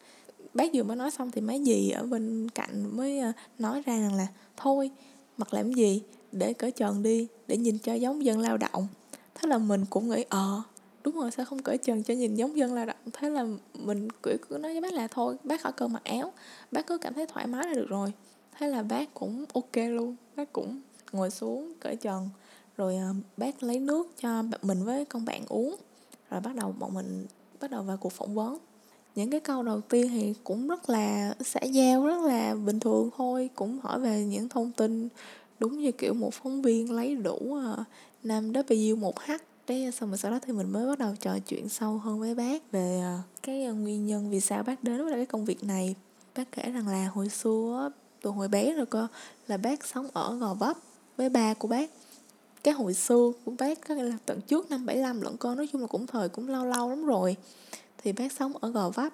Bác 0.54 0.74
vừa 0.74 0.82
mới 0.82 0.96
nói 0.96 1.10
xong 1.10 1.30
thì 1.30 1.40
mấy 1.40 1.60
gì 1.60 1.90
ở 1.90 2.02
bên 2.02 2.48
cạnh 2.54 2.96
mới 2.96 3.18
à, 3.18 3.32
nói 3.58 3.82
ra 3.86 4.00
rằng 4.00 4.14
là, 4.14 4.26
thôi, 4.56 4.90
mặc 5.36 5.54
làm 5.54 5.72
gì? 5.72 6.02
Để 6.32 6.52
cởi 6.52 6.70
trần 6.70 7.02
đi, 7.02 7.26
để 7.46 7.56
nhìn 7.56 7.78
cho 7.78 7.94
giống 7.94 8.24
dân 8.24 8.38
lao 8.38 8.56
động. 8.56 8.86
Thế 9.34 9.48
là 9.48 9.58
mình 9.58 9.84
cũng 9.90 10.08
nghĩ 10.08 10.24
ờ 10.28 10.62
đúng 11.04 11.14
rồi, 11.14 11.30
sao 11.30 11.46
không 11.46 11.62
cởi 11.62 11.78
trần 11.78 12.02
cho 12.02 12.14
nhìn 12.14 12.34
giống 12.34 12.56
dân 12.56 12.74
lao 12.74 12.86
động? 12.86 12.96
Thế 13.12 13.30
là 13.30 13.46
mình 13.74 14.08
cứ 14.22 14.36
cứ 14.48 14.58
nói 14.58 14.72
với 14.72 14.80
bác 14.80 14.92
là 14.92 15.08
thôi, 15.08 15.36
bác 15.44 15.60
khỏi 15.60 15.72
cần 15.72 15.92
mặc 15.92 16.04
áo, 16.04 16.32
bác 16.72 16.86
cứ 16.86 16.98
cảm 16.98 17.14
thấy 17.14 17.26
thoải 17.26 17.46
mái 17.46 17.66
là 17.66 17.74
được 17.74 17.86
rồi. 17.88 18.12
Thế 18.58 18.68
là 18.68 18.82
bác 18.82 19.14
cũng 19.14 19.44
ok 19.54 19.76
luôn, 19.76 20.16
bác 20.36 20.52
cũng 20.52 20.80
ngồi 21.12 21.30
xuống 21.30 21.72
cởi 21.80 21.96
trần, 21.96 22.28
rồi 22.76 22.96
ờ, 22.96 23.14
bác 23.36 23.62
lấy 23.62 23.80
nước 23.80 24.12
cho 24.20 24.42
mình 24.62 24.84
với 24.84 25.04
con 25.04 25.24
bạn 25.24 25.44
uống. 25.48 25.76
Rồi 26.30 26.40
bắt 26.40 26.54
đầu 26.54 26.74
bọn 26.78 26.94
mình 26.94 27.26
bắt 27.60 27.70
đầu 27.70 27.82
vào 27.82 27.96
cuộc 27.96 28.12
phỏng 28.12 28.34
vấn. 28.34 28.58
Những 29.14 29.30
cái 29.30 29.40
câu 29.40 29.62
đầu 29.62 29.80
tiên 29.80 30.08
thì 30.08 30.34
cũng 30.44 30.68
rất 30.68 30.90
là 30.90 31.34
xã 31.40 31.60
giao, 31.60 32.06
rất 32.06 32.22
là 32.22 32.54
bình 32.54 32.80
thường 32.80 33.10
thôi, 33.16 33.50
cũng 33.54 33.78
hỏi 33.82 34.00
về 34.00 34.24
những 34.24 34.48
thông 34.48 34.72
tin 34.72 35.08
đúng 35.60 35.78
như 35.78 35.92
kiểu 35.92 36.14
một 36.14 36.34
phóng 36.34 36.62
viên 36.62 36.92
lấy 36.92 37.16
đủ 37.16 37.54
ờ, 37.54 37.84
năm 38.22 38.52
W 38.52 38.96
một 38.96 39.20
h 39.20 39.30
thế 39.66 39.84
ờ, 39.84 39.90
xong 39.90 40.08
rồi 40.08 40.18
sau 40.18 40.30
đó 40.30 40.38
thì 40.42 40.52
mình 40.52 40.72
mới 40.72 40.86
bắt 40.86 40.98
đầu 40.98 41.14
trò 41.20 41.38
chuyện 41.38 41.68
sâu 41.68 41.98
hơn 41.98 42.20
với 42.20 42.34
bác 42.34 42.72
về 42.72 43.00
ờ, 43.00 43.18
cái 43.42 43.64
nguyên 43.64 44.06
nhân 44.06 44.30
vì 44.30 44.40
sao 44.40 44.62
bác 44.62 44.84
đến 44.84 45.04
với 45.04 45.12
cái 45.12 45.26
công 45.26 45.44
việc 45.44 45.64
này. 45.64 45.94
Bác 46.36 46.52
kể 46.52 46.70
rằng 46.70 46.88
là 46.88 47.08
hồi 47.14 47.28
xưa 47.28 47.90
từ 48.22 48.30
hồi 48.30 48.48
bé 48.48 48.72
rồi 48.72 48.86
cơ, 48.86 49.06
là 49.48 49.56
bác 49.56 49.86
sống 49.86 50.08
ở 50.12 50.36
gò 50.36 50.54
vấp 50.54 50.76
với 51.16 51.28
ba 51.28 51.54
của 51.54 51.68
bác. 51.68 51.90
Cái 52.62 52.74
hồi 52.74 52.94
xưa 52.94 53.32
của 53.44 53.52
bác 53.58 53.88
có 53.88 53.94
nghĩa 53.94 54.02
là 54.02 54.16
tận 54.26 54.40
trước 54.40 54.70
năm 54.70 54.86
75 54.86 55.20
lận 55.20 55.36
con 55.36 55.56
nói 55.56 55.68
chung 55.72 55.80
là 55.80 55.86
cũng 55.86 56.06
thời 56.06 56.28
cũng 56.28 56.48
lâu 56.48 56.64
lâu 56.64 56.90
lắm 56.90 57.06
rồi. 57.06 57.36
Thì 57.98 58.12
bác 58.12 58.32
sống 58.32 58.52
ở 58.60 58.70
gò 58.70 58.90
vấp. 58.90 59.12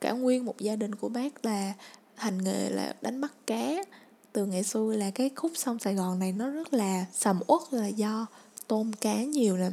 Cả 0.00 0.12
nguyên 0.12 0.44
một 0.44 0.58
gia 0.58 0.76
đình 0.76 0.94
của 0.94 1.08
bác 1.08 1.44
là 1.44 1.72
hành 2.14 2.44
nghề 2.44 2.70
là 2.70 2.94
đánh 3.02 3.20
bắt 3.20 3.32
cá 3.46 3.84
từ 4.32 4.46
ngày 4.46 4.62
xưa 4.62 4.92
là 4.96 5.10
cái 5.10 5.30
khúc 5.36 5.52
sông 5.54 5.78
Sài 5.78 5.94
Gòn 5.94 6.18
này 6.18 6.32
nó 6.32 6.50
rất 6.50 6.74
là 6.74 7.06
sầm 7.12 7.40
uất, 7.46 7.60
là 7.70 7.86
do 7.86 8.26
tôm 8.66 8.92
cá 8.92 9.22
nhiều 9.22 9.56
nè. 9.56 9.70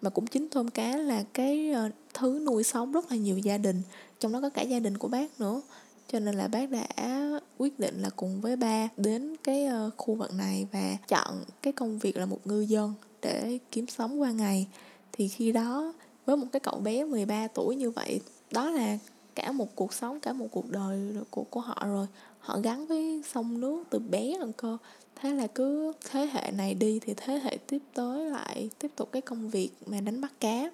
Mà 0.00 0.10
cũng 0.10 0.26
chính 0.26 0.48
tôm 0.48 0.70
cá 0.70 0.96
là 0.96 1.24
cái 1.32 1.70
ờ, 1.70 1.90
thứ 2.14 2.40
nuôi 2.46 2.64
sống 2.64 2.92
rất 2.92 3.10
là 3.10 3.16
nhiều 3.16 3.38
gia 3.38 3.58
đình, 3.58 3.82
trong 4.20 4.32
đó 4.32 4.40
có 4.40 4.50
cả 4.50 4.62
gia 4.62 4.78
đình 4.78 4.98
của 4.98 5.08
bác 5.08 5.40
nữa. 5.40 5.60
Cho 6.08 6.20
nên 6.20 6.34
là 6.34 6.48
bác 6.48 6.70
đã 6.70 7.30
quyết 7.58 7.78
định 7.78 8.02
là 8.02 8.10
cùng 8.16 8.40
với 8.40 8.56
ba 8.56 8.88
đến 8.96 9.36
cái 9.44 9.66
ờ, 9.66 9.90
khu 9.96 10.14
vực 10.14 10.34
này 10.34 10.66
và 10.72 10.96
chọn 11.08 11.44
cái 11.62 11.72
công 11.72 11.98
việc 11.98 12.16
là 12.16 12.26
một 12.26 12.40
ngư 12.44 12.60
dân 12.60 12.94
để 13.22 13.58
kiếm 13.70 13.86
sống 13.86 14.20
qua 14.20 14.30
ngày. 14.30 14.66
Thì 15.12 15.28
khi 15.28 15.52
đó, 15.52 15.92
với 16.26 16.36
một 16.36 16.46
cái 16.52 16.60
cậu 16.60 16.78
bé 16.78 17.04
13 17.04 17.48
tuổi 17.48 17.76
như 17.76 17.90
vậy, 17.90 18.20
đó 18.50 18.70
là 18.70 18.98
cả 19.34 19.52
một 19.52 19.76
cuộc 19.76 19.92
sống, 19.92 20.20
cả 20.20 20.32
một 20.32 20.46
cuộc 20.50 20.70
đời 20.70 21.14
của 21.30 21.44
của 21.50 21.60
họ 21.60 21.86
rồi 21.86 22.06
họ 22.46 22.58
gắn 22.62 22.86
với 22.86 23.22
sông 23.32 23.60
nước 23.60 23.84
từ 23.90 23.98
bé 23.98 24.38
lần 24.38 24.52
cơ 24.52 24.78
thế 25.16 25.32
là 25.32 25.46
cứ 25.46 25.92
thế 26.10 26.26
hệ 26.26 26.50
này 26.50 26.74
đi 26.74 26.98
thì 26.98 27.14
thế 27.16 27.38
hệ 27.38 27.58
tiếp 27.66 27.78
tới 27.94 28.30
lại 28.30 28.70
tiếp 28.78 28.90
tục 28.96 29.08
cái 29.12 29.22
công 29.22 29.50
việc 29.50 29.70
mà 29.86 30.00
đánh 30.00 30.20
bắt 30.20 30.32
cá. 30.40 30.70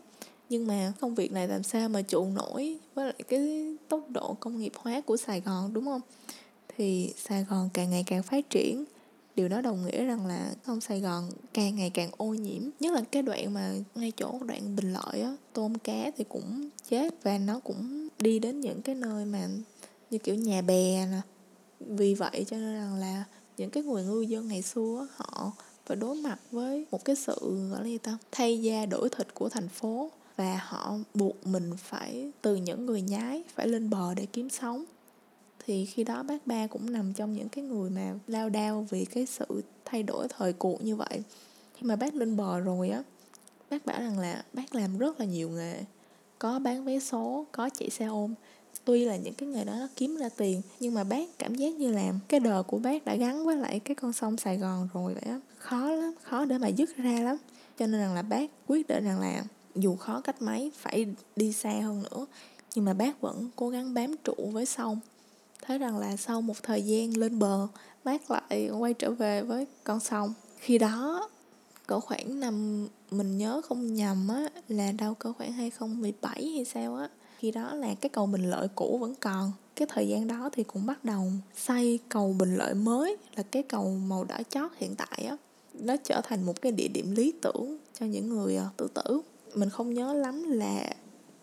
Nhưng 0.48 0.66
mà 0.66 0.92
công 1.00 1.14
việc 1.14 1.32
này 1.32 1.48
làm 1.48 1.62
sao 1.62 1.88
mà 1.88 2.02
trụ 2.02 2.24
nổi 2.24 2.78
với 2.94 3.06
lại 3.06 3.22
cái 3.28 3.74
tốc 3.88 4.10
độ 4.10 4.36
công 4.40 4.58
nghiệp 4.58 4.72
hóa 4.76 5.00
của 5.00 5.16
Sài 5.16 5.40
Gòn, 5.40 5.72
đúng 5.72 5.84
không? 5.84 6.00
Thì 6.76 7.12
Sài 7.16 7.44
Gòn 7.44 7.68
càng 7.74 7.90
ngày 7.90 8.04
càng 8.06 8.22
phát 8.22 8.50
triển. 8.50 8.84
Điều 9.34 9.48
đó 9.48 9.60
đồng 9.60 9.86
nghĩa 9.86 10.04
rằng 10.04 10.26
là 10.26 10.52
sông 10.66 10.80
Sài 10.80 11.00
Gòn 11.00 11.30
càng 11.54 11.76
ngày 11.76 11.90
càng 11.90 12.10
ô 12.16 12.26
nhiễm. 12.26 12.62
Nhất 12.80 12.92
là 12.92 13.02
cái 13.12 13.22
đoạn 13.22 13.54
mà 13.54 13.74
ngay 13.94 14.12
chỗ 14.16 14.38
đoạn 14.46 14.76
Bình 14.76 14.92
Lợi 14.92 15.22
á, 15.22 15.36
tôm 15.52 15.78
cá 15.78 16.10
thì 16.16 16.24
cũng 16.28 16.68
chết 16.88 17.14
và 17.22 17.38
nó 17.38 17.60
cũng 17.60 18.08
đi 18.18 18.38
đến 18.38 18.60
những 18.60 18.82
cái 18.82 18.94
nơi 18.94 19.24
mà 19.24 19.48
như 20.10 20.18
kiểu 20.18 20.34
nhà 20.34 20.62
bè 20.62 21.06
nè 21.06 21.20
vì 21.88 22.14
vậy 22.14 22.44
cho 22.48 22.56
nên 22.56 22.74
rằng 22.74 22.94
là 22.94 23.24
những 23.56 23.70
cái 23.70 23.82
người 23.82 24.04
ngư 24.04 24.20
dân 24.20 24.48
ngày 24.48 24.62
xưa 24.62 25.08
họ 25.16 25.52
phải 25.86 25.96
đối 25.96 26.16
mặt 26.16 26.38
với 26.50 26.86
một 26.90 27.04
cái 27.04 27.16
sự, 27.16 27.68
gọi 27.70 27.80
là 27.80 27.86
gì 27.86 27.98
ta, 27.98 28.18
thay 28.32 28.62
da 28.62 28.86
đổi 28.86 29.08
thịt 29.08 29.34
của 29.34 29.48
thành 29.48 29.68
phố. 29.68 30.10
Và 30.36 30.60
họ 30.64 30.94
buộc 31.14 31.46
mình 31.46 31.72
phải 31.76 32.32
từ 32.42 32.56
những 32.56 32.86
người 32.86 33.02
nhái 33.02 33.42
phải 33.54 33.68
lên 33.68 33.90
bờ 33.90 34.14
để 34.14 34.26
kiếm 34.26 34.50
sống. 34.50 34.84
Thì 35.66 35.84
khi 35.84 36.04
đó 36.04 36.22
bác 36.22 36.46
ba 36.46 36.66
cũng 36.66 36.92
nằm 36.92 37.12
trong 37.12 37.32
những 37.32 37.48
cái 37.48 37.64
người 37.64 37.90
mà 37.90 38.14
lao 38.26 38.48
đao 38.48 38.86
vì 38.90 39.04
cái 39.04 39.26
sự 39.26 39.62
thay 39.84 40.02
đổi 40.02 40.28
thời 40.28 40.52
cuộc 40.52 40.84
như 40.84 40.96
vậy. 40.96 41.22
Khi 41.74 41.86
mà 41.86 41.96
bác 41.96 42.14
lên 42.14 42.36
bờ 42.36 42.60
rồi 42.60 42.88
á, 42.88 43.02
bác 43.70 43.86
bảo 43.86 44.00
rằng 44.00 44.18
là 44.18 44.44
bác 44.52 44.74
làm 44.74 44.98
rất 44.98 45.20
là 45.20 45.26
nhiều 45.26 45.50
nghề. 45.50 45.84
Có 46.38 46.58
bán 46.58 46.84
vé 46.84 47.00
số, 47.00 47.46
có 47.52 47.70
chạy 47.78 47.90
xe 47.90 48.06
ôm 48.06 48.34
tuy 48.84 49.04
là 49.04 49.16
những 49.16 49.34
cái 49.34 49.48
nghề 49.48 49.64
đó 49.64 49.72
nó 49.72 49.88
kiếm 49.96 50.16
ra 50.16 50.28
tiền, 50.36 50.62
nhưng 50.80 50.94
mà 50.94 51.04
bác 51.04 51.38
cảm 51.38 51.54
giác 51.54 51.74
như 51.74 51.92
làm 51.92 52.18
cái 52.28 52.40
đời 52.40 52.62
của 52.62 52.78
bác 52.78 53.04
đã 53.04 53.14
gắn 53.14 53.44
với 53.44 53.56
lại 53.56 53.80
cái 53.80 53.94
con 53.94 54.12
sông 54.12 54.36
sài 54.36 54.56
gòn 54.56 54.88
rồi 54.94 55.14
vậy 55.14 55.22
á. 55.26 55.40
Khó 55.58 55.90
lắm, 55.90 56.14
khó 56.22 56.44
để 56.44 56.58
mà 56.58 56.68
dứt 56.68 56.96
ra 56.96 57.20
lắm. 57.20 57.36
Cho 57.78 57.86
nên 57.86 58.00
rằng 58.00 58.14
là 58.14 58.22
bác 58.22 58.50
quyết 58.66 58.88
định 58.88 59.04
rằng 59.04 59.20
là 59.20 59.44
dù 59.74 59.96
khó 59.96 60.20
cách 60.20 60.42
mấy 60.42 60.72
phải 60.76 61.06
đi 61.36 61.52
xa 61.52 61.70
hơn 61.70 62.02
nữa, 62.02 62.26
nhưng 62.74 62.84
mà 62.84 62.94
bác 62.94 63.20
vẫn 63.20 63.50
cố 63.56 63.68
gắng 63.68 63.94
bám 63.94 64.16
trụ 64.24 64.34
với 64.52 64.66
sông. 64.66 65.00
Thấy 65.62 65.78
rằng 65.78 65.98
là 65.98 66.16
sau 66.16 66.42
một 66.42 66.62
thời 66.62 66.82
gian 66.82 67.16
lên 67.16 67.38
bờ, 67.38 67.68
bác 68.04 68.30
lại 68.30 68.70
quay 68.78 68.94
trở 68.94 69.10
về 69.10 69.42
với 69.42 69.66
con 69.84 70.00
sông. 70.00 70.34
Khi 70.58 70.78
đó, 70.78 71.28
cỡ 71.86 72.00
khoảng 72.00 72.40
năm 72.40 72.88
mình 73.10 73.38
nhớ 73.38 73.60
không 73.64 73.94
nhầm 73.94 74.28
á, 74.28 74.48
là 74.68 74.92
đâu 74.92 75.14
cỡ 75.14 75.32
khoảng 75.32 75.52
2017 75.52 76.52
hay 76.54 76.64
sao 76.64 76.96
á 76.96 77.08
khi 77.42 77.50
đó 77.50 77.74
là 77.74 77.94
cái 77.94 78.10
cầu 78.10 78.26
bình 78.26 78.50
lợi 78.50 78.68
cũ 78.74 78.98
vẫn 79.00 79.14
còn. 79.20 79.52
Cái 79.76 79.88
thời 79.90 80.08
gian 80.08 80.26
đó 80.26 80.50
thì 80.52 80.64
cũng 80.64 80.86
bắt 80.86 81.04
đầu 81.04 81.26
xây 81.56 81.98
cầu 82.08 82.36
bình 82.38 82.56
lợi 82.56 82.74
mới, 82.74 83.16
là 83.36 83.42
cái 83.42 83.62
cầu 83.62 83.98
màu 84.08 84.24
đỏ 84.24 84.38
chót 84.48 84.70
hiện 84.76 84.94
tại 84.94 85.26
á. 85.28 85.36
Nó 85.74 85.96
trở 86.04 86.20
thành 86.24 86.42
một 86.46 86.62
cái 86.62 86.72
địa 86.72 86.88
điểm 86.88 87.14
lý 87.14 87.32
tưởng 87.42 87.78
cho 88.00 88.06
những 88.06 88.28
người 88.28 88.56
ờ, 88.56 88.68
tự 88.76 88.88
tử. 88.94 89.20
Mình 89.54 89.70
không 89.70 89.94
nhớ 89.94 90.14
lắm 90.14 90.42
là 90.50 90.94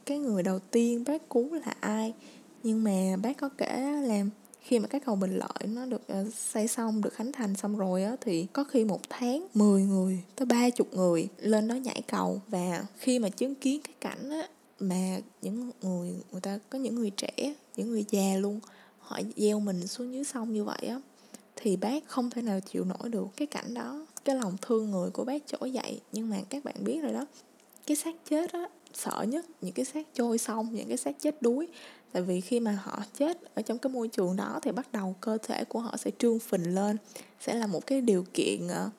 cái 0.06 0.18
người 0.18 0.44
đầu 0.44 0.60
tiên 0.60 1.04
bác 1.08 1.30
cứu 1.30 1.54
là 1.54 1.74
ai, 1.80 2.14
nhưng 2.64 2.84
mà 2.84 3.18
bác 3.24 3.38
có 3.38 3.50
kể 3.58 4.02
là 4.08 4.26
khi 4.62 4.80
mà 4.80 4.88
cái 4.88 5.02
cầu 5.02 5.16
Bình 5.16 5.38
Lợi 5.38 5.68
nó 5.68 5.86
được 5.86 6.08
ờ, 6.08 6.26
xây 6.36 6.68
xong, 6.68 7.02
được 7.02 7.14
khánh 7.14 7.32
thành 7.32 7.56
xong 7.56 7.78
rồi 7.78 8.04
á, 8.04 8.16
thì 8.22 8.48
có 8.54 8.64
khi 8.64 8.84
một 8.86 9.02
tháng 9.10 9.48
10 9.54 9.82
người 9.82 10.24
tới 10.36 10.46
ba 10.46 10.70
chục 10.70 10.94
người 10.94 11.28
lên 11.38 11.68
đó 11.68 11.76
nhảy 11.76 12.02
cầu. 12.08 12.42
Và 12.48 12.86
khi 12.98 13.20
mà 13.20 13.30
chứng 13.30 13.56
kiến 13.56 13.82
cái 13.84 13.96
cảnh 14.00 14.30
á 14.30 14.48
mà 14.80 15.20
những 15.42 15.72
người 15.82 16.14
người 16.32 16.42
ta 16.42 16.60
có 16.70 16.80
những 16.80 16.96
người 16.96 17.10
trẻ 17.10 17.54
những 17.76 17.92
người 17.92 18.06
già 18.10 18.36
luôn 18.40 18.60
họ 19.00 19.20
gieo 19.36 19.60
mình 19.60 19.88
xuống 19.88 20.14
dưới 20.14 20.24
sông 20.24 20.54
như 20.54 20.64
vậy 20.64 20.82
á 20.82 21.02
thì 21.56 21.78
bác 21.78 22.08
không 22.08 22.30
thể 22.30 22.42
nào 22.42 22.60
chịu 22.60 22.86
nổi 22.86 23.10
được 23.10 23.28
cái 23.36 23.48
cảnh 23.48 23.74
đó 23.74 24.06
cái 24.26 24.36
lòng 24.36 24.56
thương 24.62 24.92
người 24.92 25.10
của 25.10 25.24
bác 25.24 25.48
trỗi 25.48 25.72
dậy. 25.72 26.02
Nhưng 26.12 26.30
mà 26.30 26.38
các 26.50 26.64
bạn 26.64 26.76
biết 26.80 27.02
rồi 27.02 27.14
đó 27.14 27.26
cái 27.88 27.98
xác 27.98 28.16
chết 28.30 28.52
á 28.54 28.70
sợ 28.94 29.26
nhất 29.28 29.46
những 29.62 29.74
cái 29.74 29.86
xác 29.86 30.08
trôi 30.14 30.38
sông 30.38 30.68
những 30.72 30.88
cái 30.88 30.98
xác 30.98 31.20
chết 31.20 31.42
đuối. 31.42 31.68
Tại 32.12 32.22
vì 32.22 32.42
khi 32.42 32.60
mà 32.60 32.80
họ 32.84 33.04
chết 33.18 33.56
ở 33.56 33.62
trong 33.62 33.78
cái 33.78 33.94
môi 33.94 34.08
trường 34.08 34.36
đó 34.36 34.60
thì 34.64 34.72
bắt 34.72 34.92
đầu 34.92 35.16
cơ 35.22 35.38
thể 35.44 35.64
của 35.64 35.80
họ 35.80 35.98
sẽ 35.98 36.12
trương 36.18 36.40
phình 36.40 36.76
lên 36.76 36.98
sẽ 37.40 37.54
là 37.54 37.68
một 37.68 37.88
cái 37.88 38.02
điều 38.02 38.26
kiện 38.34 38.68
uh, 38.68 38.92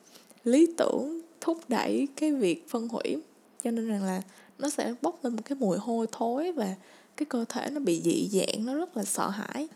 lý 0.43 0.73
tưởng 0.77 1.21
thúc 1.41 1.57
đẩy 1.67 2.07
cái 2.15 2.31
việc 2.31 2.69
phân 2.69 2.87
hủy 2.87 3.17
cho 3.63 3.71
nên 3.71 3.87
rằng 3.87 4.03
là 4.03 4.21
nó 4.59 4.69
sẽ 4.69 4.93
bốc 5.01 5.19
lên 5.23 5.35
một 5.35 5.41
cái 5.45 5.55
mùi 5.55 5.77
hôi 5.77 6.07
thối 6.11 6.51
và 6.51 6.75
cái 7.17 7.25
cơ 7.25 7.45
thể 7.49 7.69
nó 7.69 7.79
bị 7.79 8.01
dị 8.01 8.29
dạng 8.31 8.65
nó 8.65 8.75
rất 8.75 8.97
là 8.97 9.03
sợ 9.03 9.29
hãi. 9.29 9.67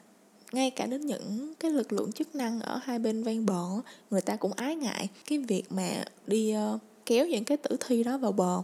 Ngay 0.52 0.72
cả 0.72 0.86
đến 0.86 1.06
những 1.06 1.54
cái 1.60 1.72
lực 1.72 1.94
lượng 1.94 2.12
chức 2.12 2.36
năng 2.36 2.60
ở 2.60 2.80
hai 2.84 3.00
bên 3.00 3.24
ven 3.24 3.46
bờ 3.46 3.64
người 4.10 4.22
ta 4.22 4.36
cũng 4.36 4.54
ái 4.54 4.76
ngại 4.76 5.10
cái 5.26 5.38
việc 5.38 5.64
mà 5.70 6.04
đi 6.28 6.56
uh, 6.76 6.82
kéo 7.06 7.28
những 7.28 7.44
cái 7.44 7.58
tử 7.58 7.78
thi 7.88 8.04
đó 8.04 8.18
vào 8.18 8.32
bờ 8.32 8.62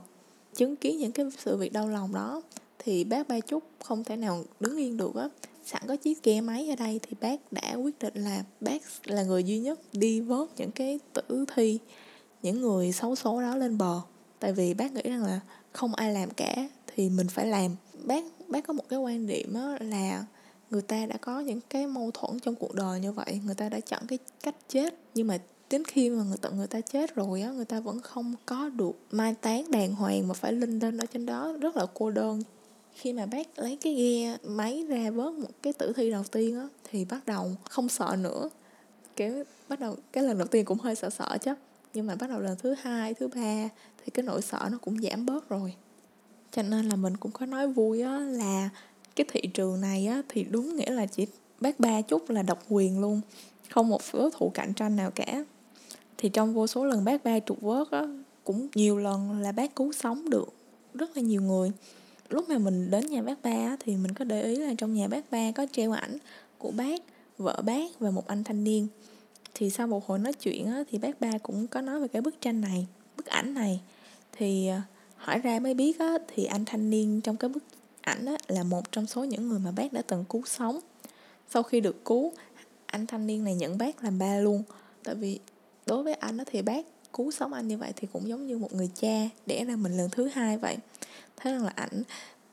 chứng 0.54 0.76
kiến 0.76 0.98
những 0.98 1.12
cái 1.12 1.26
sự 1.38 1.58
việc 1.58 1.74
đau 1.74 1.88
lòng 1.88 2.14
đó. 2.14 2.42
Thì 2.80 3.04
bác 3.04 3.28
Ba 3.28 3.40
chúc 3.40 3.64
không 3.84 4.04
thể 4.04 4.16
nào 4.16 4.44
đứng 4.60 4.78
yên 4.78 4.98
được 4.98 5.16
á. 5.16 5.30
Sẵn 5.66 5.82
có 5.88 5.96
chiếc 5.96 6.24
ghe 6.24 6.42
máy 6.42 6.70
ở 6.70 6.76
đây 6.76 7.00
thì 7.04 7.16
bác 7.22 7.54
đã 7.54 7.74
quyết 7.74 8.00
định 8.00 8.14
là 8.16 8.44
bác 8.62 8.82
là 9.06 9.24
người 9.24 9.44
duy 9.44 9.60
nhất 9.60 9.80
đi 9.94 10.20
vớt 10.20 10.50
những 10.58 10.72
cái 10.72 11.00
tử 11.14 11.46
thi 11.56 11.80
những 12.42 12.62
người 12.62 12.92
xấu 12.92 13.16
số 13.16 13.42
đó 13.42 13.56
lên 13.56 13.78
bờ 13.78 14.02
tại 14.42 14.54
vì 14.54 14.74
bác 14.74 14.92
nghĩ 14.92 15.02
rằng 15.04 15.24
là 15.24 15.40
không 15.74 15.96
ai 15.96 16.14
làm 16.14 16.30
cả 16.30 16.56
thì 16.88 17.10
mình 17.10 17.28
phải 17.28 17.46
làm. 17.46 17.76
Bác 18.04 18.24
bác 18.48 18.68
có 18.68 18.74
một 18.74 18.84
cái 18.90 19.00
quan 19.00 19.28
điểm 19.28 19.54
là 19.80 20.26
người 20.70 20.82
ta 20.82 21.06
đã 21.06 21.18
có 21.22 21.40
những 21.40 21.60
cái 21.70 21.88
mâu 21.88 22.12
thuẫn 22.12 22.40
trong 22.40 22.56
cuộc 22.56 22.74
đời 22.74 23.00
như 23.00 23.12
vậy, 23.12 23.42
người 23.46 23.56
ta 23.56 23.70
đã 23.70 23.80
chọn 23.80 24.08
cái 24.08 24.20
cách 24.44 24.56
chết. 24.70 24.96
Nhưng 25.16 25.28
mà 25.28 25.40
đến 25.70 25.86
khi 25.86 26.10
mà 26.10 26.24
người 26.24 26.38
tận 26.42 26.58
người 26.58 26.68
ta 26.68 26.82
chết 26.82 27.16
rồi 27.16 27.42
á, 27.42 27.50
người 27.52 27.66
ta 27.66 27.80
vẫn 27.80 28.00
không 28.00 28.36
có 28.46 28.70
được 28.70 28.92
mai 29.12 29.36
táng 29.42 29.72
đàng 29.72 29.96
hoàng 29.96 30.28
mà 30.28 30.34
phải 30.34 30.54
linh 30.54 30.80
lên 30.80 30.98
ở 30.98 31.06
trên 31.06 31.26
đó. 31.26 31.54
Rất 31.62 31.78
là 31.78 31.86
cô 31.94 32.12
đơn. 32.12 32.44
Khi 32.96 33.14
mà 33.14 33.26
bác 33.26 33.60
lấy 33.60 33.78
cái 33.82 33.94
ghe 33.94 34.38
máy 34.44 34.86
ra 34.90 35.12
vớt 35.12 35.34
một 35.34 35.50
cái 35.62 35.74
tử 35.74 35.94
thi 35.96 36.12
đầu 36.12 36.24
tiên 36.24 36.60
á, 36.60 36.68
thì 36.92 37.06
bắt 37.06 37.26
đầu 37.26 37.52
không 37.70 37.90
sợ 37.90 38.16
nữa. 38.20 38.50
Kiểu 39.16 39.44
bắt 39.70 39.80
đầu, 39.80 39.96
cái 40.12 40.24
lần 40.24 40.38
đầu 40.38 40.48
tiên 40.48 40.66
cũng 40.66 40.80
hơi 40.80 40.96
sợ 40.96 41.10
sợ 41.10 41.38
chứ 41.42 41.54
nhưng 41.94 42.08
mà 42.08 42.16
bắt 42.16 42.30
đầu 42.30 42.40
lần 42.40 42.58
thứ 42.60 42.76
hai, 42.82 43.14
thứ 43.14 43.28
ba 43.28 43.70
thì 43.98 44.12
cái 44.14 44.24
nỗi 44.24 44.42
sợ 44.42 44.70
nó 44.72 44.78
cũng 44.78 45.02
giảm 45.02 45.26
bớt 45.26 45.50
rồi. 45.50 45.74
Cho 46.52 46.64
nên 46.64 46.90
là 46.90 46.96
mình 46.96 47.18
cũng 47.18 47.32
có 47.32 47.46
nói 47.46 47.68
vui 47.68 48.02
á 48.02 48.20
là 48.20 48.70
cái 49.16 49.26
thị 49.32 49.42
trường 49.54 49.82
này 49.82 50.08
á 50.08 50.22
thì 50.30 50.44
đúng 50.44 50.76
nghĩa 50.76 50.92
là 50.92 51.06
chỉ 51.06 51.28
bác 51.60 51.80
ba 51.80 52.02
chút 52.02 52.30
là 52.30 52.42
độc 52.42 52.64
quyền 52.70 53.02
luôn, 53.02 53.22
không 53.70 53.90
một 53.90 54.02
đối 54.14 54.32
thủ 54.32 54.52
cạnh 54.54 54.74
tranh 54.74 54.96
nào 54.96 55.12
cả. 55.12 55.44
Thì 56.18 56.30
trong 56.30 56.54
vô 56.54 56.68
số 56.68 56.86
lần 56.86 57.04
bác 57.04 57.24
ba 57.24 57.40
trục 57.40 57.62
vớt 57.62 57.92
á, 57.92 58.02
cũng 58.44 58.68
nhiều 58.76 58.98
lần 58.98 59.42
là 59.42 59.52
bác 59.52 59.76
cứu 59.76 59.92
sống 59.92 60.30
được 60.30 60.54
rất 60.94 61.18
là 61.18 61.22
nhiều 61.22 61.42
người. 61.42 61.72
Lúc 62.30 62.50
mà 62.50 62.58
mình 62.58 62.92
đến 62.92 63.08
nhà 63.08 63.22
bác 63.22 63.44
ba 63.44 63.78
thì 63.80 63.96
mình 63.96 64.14
có 64.14 64.26
để 64.26 64.44
ý 64.44 64.56
là 64.56 64.74
trong 64.78 64.94
nhà 64.94 65.08
bác 65.08 65.32
ba 65.32 65.52
có 65.52 65.66
treo 65.72 65.92
ảnh 65.92 66.18
của 66.58 66.72
bác, 66.72 67.02
vợ 67.38 67.62
bác 67.66 68.00
và 68.00 68.12
một 68.12 68.28
anh 68.28 68.44
thanh 68.44 68.64
niên 68.64 68.88
thì 69.54 69.70
sau 69.70 69.88
một 69.88 70.08
hồi 70.08 70.20
nói 70.20 70.34
chuyện 70.34 70.68
á, 70.68 70.84
thì 70.92 70.98
bác 70.98 71.22
ba 71.22 71.32
cũng 71.44 71.68
có 71.68 71.82
nói 71.82 72.00
về 72.00 72.08
cái 72.08 72.22
bức 72.22 72.42
tranh 72.42 72.62
này 72.62 72.88
bức 73.18 73.26
ảnh 73.26 73.54
này. 73.54 73.82
Thì 74.32 74.68
ờ, 74.68 74.82
hỏi 75.16 75.40
ra 75.40 75.60
mới 75.60 75.74
biết 75.74 76.00
á, 76.00 76.18
thì 76.28 76.46
anh 76.46 76.66
thanh 76.66 76.90
niên 76.90 77.22
trong 77.22 77.38
cái 77.38 77.50
bức 77.50 77.64
ảnh 78.02 78.26
á, 78.26 78.38
là 78.48 78.64
một 78.64 78.92
trong 78.92 79.08
số 79.08 79.24
những 79.24 79.50
người 79.50 79.60
mà 79.60 79.72
bác 79.72 79.94
đã 79.94 80.02
từng 80.02 80.26
cứu 80.30 80.44
sống. 80.46 80.80
Sau 81.50 81.64
khi 81.64 81.80
được 81.80 82.06
cứu 82.06 82.34
anh 82.86 83.08
thanh 83.08 83.28
niên 83.28 83.44
này 83.44 83.56
nhận 83.56 83.78
bác 83.78 84.04
làm 84.04 84.20
ba 84.20 84.38
luôn. 84.38 84.64
Tại 85.04 85.16
vì 85.16 85.40
đối 85.86 86.04
với 86.04 86.14
anh 86.14 86.38
á, 86.38 86.44
thì 86.48 86.62
bác 86.62 86.86
cứu 87.14 87.32
sống 87.32 87.54
anh 87.54 87.68
như 87.68 87.78
vậy 87.78 87.94
thì 87.96 88.08
cũng 88.14 88.28
giống 88.28 88.48
như 88.48 88.58
một 88.58 88.74
người 88.74 88.90
cha 88.96 89.30
đẻ 89.46 89.66
ra 89.66 89.76
mình 89.76 89.98
lần 89.98 90.10
thứ 90.10 90.28
hai 90.28 90.58
vậy. 90.58 90.78
Thế 91.38 91.52
nên 91.52 91.62
là 91.62 91.72
ảnh 91.76 92.04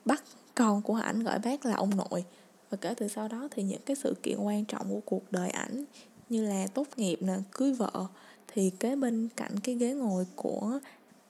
bắt 0.05 0.23
con 0.55 0.81
của 0.81 0.95
ảnh 0.95 1.23
gọi 1.23 1.39
bác 1.39 1.65
là 1.65 1.75
ông 1.75 1.97
nội. 1.97 2.23
Và 2.69 2.77
kể 2.81 2.93
từ 2.97 3.07
sau 3.07 3.27
đó 3.27 3.47
thì 3.51 3.63
những 3.63 3.81
cái 3.85 3.95
sự 3.95 4.15
kiện 4.23 4.39
quan 4.39 4.65
trọng 4.65 4.89
của 4.89 5.01
cuộc 5.05 5.31
đời 5.31 5.49
ảnh 5.49 5.85
như 6.29 6.43
là 6.43 6.67
tốt 6.67 6.87
nghiệp 6.95 7.17
nè, 7.21 7.33
cưới 7.51 7.73
vợ, 7.73 8.05
thì 8.47 8.71
kế 8.79 8.95
bên 8.95 9.29
cạnh 9.35 9.59
cái 9.59 9.75
ghế 9.75 9.93
ngồi 9.93 10.25
của 10.35 10.79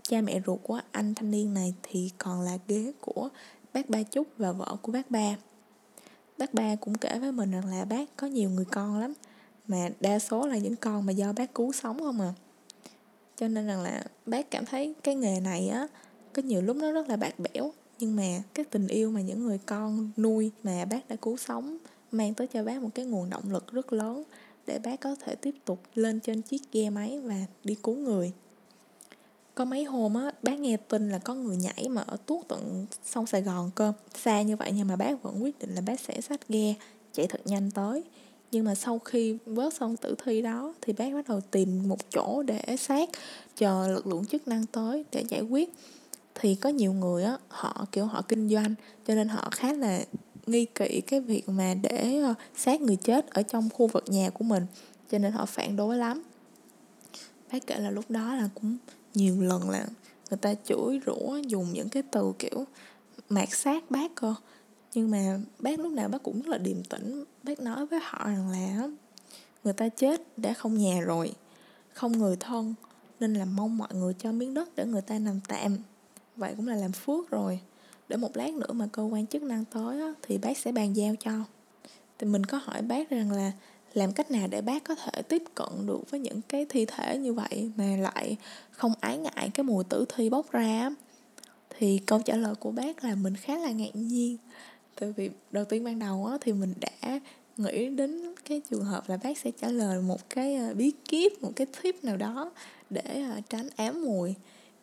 cha 0.01 0.21
mẹ 0.21 0.41
ruột 0.45 0.59
của 0.63 0.81
anh 0.91 1.15
thanh 1.15 1.31
niên 1.31 1.53
này 1.53 1.73
thì 1.83 2.11
còn 2.17 2.41
là 2.41 2.57
ghế 2.67 2.91
của 3.01 3.29
bác 3.73 3.89
ba 3.89 4.03
chúc 4.03 4.27
và 4.37 4.51
vợ 4.51 4.75
của 4.81 4.91
bác 4.91 5.11
ba. 5.11 5.35
Bác 6.37 6.53
ba 6.53 6.75
cũng 6.75 6.97
kể 6.97 7.19
với 7.19 7.31
mình 7.31 7.51
rằng 7.51 7.65
là 7.65 7.85
bác, 7.85 8.15
có 8.15 8.27
nhiều 8.27 8.49
người 8.49 8.65
con 8.65 8.99
lắm, 8.99 9.13
mà 9.67 9.89
đa 9.99 10.19
số 10.19 10.47
là 10.47 10.57
những 10.57 10.75
con 10.75 11.05
mà 11.05 11.11
do 11.11 11.33
bác 11.33 11.55
cứu 11.55 11.71
sống 11.71 11.99
không 11.99 12.21
à. 12.21 12.33
Cho 13.37 13.47
nên 13.47 13.67
rằng 13.67 13.81
là 13.81 14.03
bác 14.25 14.51
cảm 14.51 14.65
thấy 14.65 14.93
cái 15.03 15.15
nghề 15.15 15.39
này 15.39 15.67
á, 15.67 15.87
có 16.33 16.41
nhiều 16.41 16.61
lúc 16.61 16.77
nó 16.77 16.91
rất 16.91 17.09
là 17.09 17.15
bạc 17.15 17.33
bẽo, 17.39 17.71
nhưng 17.99 18.15
mà 18.15 18.43
cái 18.53 18.65
tình 18.65 18.87
yêu 18.87 19.11
mà 19.11 19.21
những 19.21 19.45
người 19.45 19.57
con 19.57 20.11
nuôi 20.17 20.51
mà 20.63 20.85
bác 20.85 21.09
đã 21.09 21.15
cứu 21.15 21.37
sống 21.37 21.77
mang 22.11 22.33
tới 22.33 22.47
cho 22.47 22.63
bác 22.63 22.81
một 22.81 22.89
cái 22.95 23.05
nguồn 23.05 23.29
động 23.29 23.51
lực 23.51 23.71
rất 23.71 23.93
lớn 23.93 24.23
để 24.69 24.79
bác 24.79 24.99
có 24.99 25.15
thể 25.15 25.35
tiếp 25.35 25.55
tục 25.65 25.81
lên 25.95 26.19
trên 26.19 26.41
chiếc 26.41 26.61
ghe 26.71 26.89
máy 26.89 27.19
và 27.19 27.35
đi 27.63 27.75
cứu 27.83 27.95
người. 27.95 28.31
Có 29.55 29.65
mấy 29.65 29.83
hôm 29.83 30.13
á 30.13 30.31
bác 30.43 30.59
nghe 30.59 30.77
tin 30.77 31.09
là 31.09 31.17
có 31.17 31.33
người 31.35 31.57
nhảy 31.57 31.89
mà 31.89 32.01
ở 32.01 32.17
tuốt 32.25 32.47
tận 32.47 32.85
sông 33.05 33.25
Sài 33.25 33.41
Gòn 33.41 33.71
cơ. 33.75 33.93
Xa 34.15 34.41
như 34.41 34.55
vậy 34.55 34.71
nhưng 34.75 34.87
mà 34.87 34.95
bác 34.95 35.23
vẫn 35.23 35.43
quyết 35.43 35.59
định 35.59 35.75
là 35.75 35.81
bác 35.81 35.99
sẽ 35.99 36.21
xách 36.21 36.47
ghe, 36.47 36.73
chạy 37.13 37.27
thật 37.27 37.41
nhanh 37.45 37.71
tới. 37.71 38.03
Nhưng 38.51 38.65
mà 38.65 38.75
sau 38.75 38.99
khi 38.99 39.37
vớt 39.45 39.73
xong 39.73 39.97
tử 39.97 40.15
thi 40.25 40.41
đó 40.41 40.73
thì 40.81 40.93
bác 40.93 41.13
bắt 41.13 41.27
đầu 41.29 41.41
tìm 41.41 41.89
một 41.89 42.09
chỗ 42.09 42.43
để 42.43 42.77
xác 42.79 43.09
chờ 43.55 43.87
lực 43.87 44.07
lượng 44.07 44.25
chức 44.25 44.47
năng 44.47 44.65
tới 44.65 45.05
để 45.11 45.23
giải 45.29 45.41
quyết. 45.41 45.73
Thì 46.35 46.55
có 46.55 46.69
nhiều 46.69 46.93
người 46.93 47.23
á, 47.23 47.37
họ, 47.47 47.85
kiểu, 47.91 48.05
họ 48.05 48.21
kinh 48.21 48.49
doanh, 48.49 48.75
cho 49.07 49.15
nên 49.15 49.27
họ 49.27 49.49
khá 49.51 49.73
là 49.73 50.01
nghi 50.49 50.65
kỵ 50.65 51.01
cái 51.01 51.21
việc 51.21 51.49
mà 51.49 51.73
để 51.81 52.21
ờ, 52.23 52.33
xác 52.55 52.81
người 52.81 52.95
chết 52.95 53.29
ở 53.29 53.41
trong 53.41 53.69
khu 53.69 53.87
vực 53.87 54.03
nhà 54.07 54.29
của 54.29 54.43
mình, 54.43 54.65
cho 55.11 55.17
nên 55.19 55.31
họ 55.31 55.45
phản 55.45 55.75
đối 55.75 55.97
lắm. 55.97 56.23
Bác 57.51 57.67
kể 57.67 57.79
là 57.79 57.91
lúc 57.91 58.05
đó 58.09 58.35
là 58.35 58.49
cũng 58.55 58.77
nhiều 59.13 59.41
lần 59.41 59.69
là 59.69 59.87
người 60.29 60.37
ta 60.37 60.53
chửi 60.65 60.99
rủa 61.05 61.37
dùng 61.47 61.73
những 61.73 61.89
cái 61.89 62.03
từ 62.11 62.33
kiểu 62.39 62.65
mạt 63.29 63.49
sát 63.51 63.91
bác 63.91 64.15
cơ. 64.15 64.35
Nhưng 64.93 65.11
mà 65.11 65.39
bác 65.59 65.79
lúc 65.79 65.93
nào 65.93 66.09
bác 66.09 66.23
cũng 66.23 66.41
rất 66.41 66.51
là 66.51 66.57
điềm 66.57 66.83
tĩnh, 66.83 67.23
bác 67.43 67.59
nói 67.59 67.85
với 67.85 67.99
họ 68.03 68.23
rằng 68.25 68.49
là 68.49 68.89
người 69.63 69.73
ta 69.73 69.89
chết 69.89 70.37
đã 70.37 70.53
không 70.53 70.77
nhà 70.77 71.01
rồi, 71.01 71.33
không 71.93 72.11
người 72.11 72.35
thân, 72.39 72.73
nên 73.19 73.33
là 73.33 73.45
mong 73.45 73.77
mọi 73.77 73.89
người 73.93 74.13
cho 74.19 74.31
miếng 74.31 74.53
đất 74.53 74.75
để 74.75 74.85
người 74.85 75.01
ta 75.01 75.19
nằm 75.19 75.39
tạm. 75.47 75.77
Vậy 76.35 76.53
cũng 76.57 76.67
là 76.67 76.75
làm 76.75 76.91
phước 76.91 77.29
rồi 77.29 77.59
để 78.09 78.17
một 78.17 78.37
lát 78.37 78.53
nữa 78.53 78.73
mà 78.73 78.87
cơ 78.91 79.03
quan 79.03 79.27
chức 79.27 79.43
năng 79.43 79.65
tới 79.65 80.01
á, 80.01 80.13
thì 80.21 80.37
bác 80.37 80.57
sẽ 80.57 80.71
bàn 80.71 80.95
giao 80.95 81.15
cho. 81.19 81.31
Thì 82.17 82.27
mình 82.27 82.45
có 82.45 82.57
hỏi 82.63 82.81
bác 82.81 83.09
rằng 83.09 83.31
là 83.31 83.51
làm 83.93 84.11
cách 84.11 84.31
nào 84.31 84.47
để 84.47 84.61
bác 84.61 84.83
có 84.83 84.95
thể 84.95 85.21
tiếp 85.21 85.43
cận 85.55 85.69
được 85.85 86.11
với 86.11 86.19
những 86.19 86.41
cái 86.41 86.65
thi 86.69 86.85
thể 86.85 87.17
như 87.17 87.33
vậy 87.33 87.71
mà 87.77 87.97
lại 87.99 88.37
không 88.71 88.93
ái 88.99 89.17
ngại 89.17 89.51
cái 89.53 89.63
mùi 89.63 89.83
tử 89.83 90.05
thi 90.15 90.29
bốc 90.29 90.51
ra 90.51 90.91
thì 91.69 91.99
câu 92.05 92.21
trả 92.25 92.35
lời 92.35 92.55
của 92.55 92.71
bác 92.71 93.03
là 93.03 93.15
mình 93.15 93.35
khá 93.35 93.57
là 93.57 93.71
ngạc 93.71 93.95
nhiên. 93.95 94.37
Tại 94.99 95.13
vì 95.15 95.29
đầu 95.51 95.65
tiên 95.65 95.83
ban 95.83 95.99
đầu 95.99 96.25
á, 96.25 96.37
thì 96.41 96.53
mình 96.53 96.73
đã 96.79 97.19
nghĩ 97.57 97.89
đến 97.89 98.35
cái 98.45 98.61
trường 98.69 98.85
hợp 98.85 99.09
là 99.09 99.17
bác 99.23 99.37
sẽ 99.37 99.51
trả 99.51 99.67
lời 99.67 100.01
một 100.01 100.29
cái 100.29 100.55
ờ, 100.55 100.73
bí 100.73 100.91
kíp 101.09 101.41
một 101.41 101.51
cái 101.55 101.67
tip 101.83 102.03
nào 102.03 102.17
đó 102.17 102.51
để 102.89 103.25
ờ, 103.31 103.41
tránh 103.49 103.69
ám 103.75 104.05
mùi. 104.05 104.33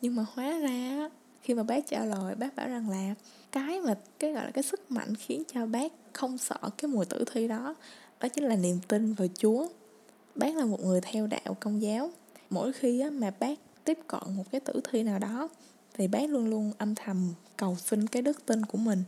Nhưng 0.00 0.16
mà 0.16 0.24
hóa 0.32 0.58
ra 0.58 1.10
khi 1.46 1.54
mà 1.54 1.62
bác 1.62 1.86
trả 1.86 2.04
lời 2.04 2.34
bác 2.34 2.56
bảo 2.56 2.68
rằng 2.68 2.90
là 2.90 3.14
cái 3.52 3.80
mà 3.80 3.94
cái 4.18 4.32
gọi 4.32 4.44
là 4.44 4.50
cái 4.50 4.64
sức 4.64 4.90
mạnh 4.90 5.14
khiến 5.14 5.42
cho 5.52 5.66
bác 5.66 5.92
không 6.12 6.38
sợ 6.38 6.58
cái 6.78 6.88
mùa 6.88 7.04
tử 7.04 7.24
thi 7.32 7.48
đó 7.48 7.74
đó 8.20 8.28
chính 8.28 8.44
là 8.44 8.56
niềm 8.56 8.78
tin 8.88 9.14
vào 9.14 9.28
Chúa. 9.38 9.68
Bác 10.34 10.56
là 10.56 10.64
một 10.64 10.84
người 10.84 11.00
theo 11.00 11.26
đạo 11.26 11.56
công 11.60 11.82
giáo. 11.82 12.10
Mỗi 12.50 12.72
khi 12.72 13.00
á, 13.00 13.10
mà 13.10 13.32
bác 13.40 13.58
tiếp 13.84 13.98
cận 14.06 14.20
một 14.36 14.44
cái 14.50 14.60
tử 14.60 14.80
thi 14.90 15.02
nào 15.02 15.18
đó 15.18 15.48
thì 15.94 16.08
bác 16.08 16.30
luôn 16.30 16.50
luôn 16.50 16.72
âm 16.78 16.94
thầm 16.94 17.34
cầu 17.56 17.76
xin 17.76 18.06
cái 18.06 18.22
đức 18.22 18.46
tin 18.46 18.66
của 18.66 18.78
mình 18.78 19.02